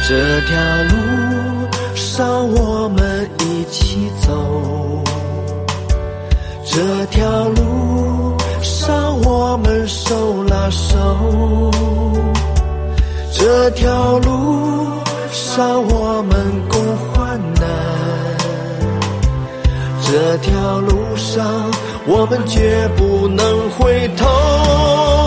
[0.09, 5.05] 这条路上我们一起走
[6.65, 11.71] 这条路上我们手拉手。
[13.45, 17.65] 这条路上我们共患难
[20.01, 21.45] 这条路上
[22.07, 25.22] 我们绝不能回头。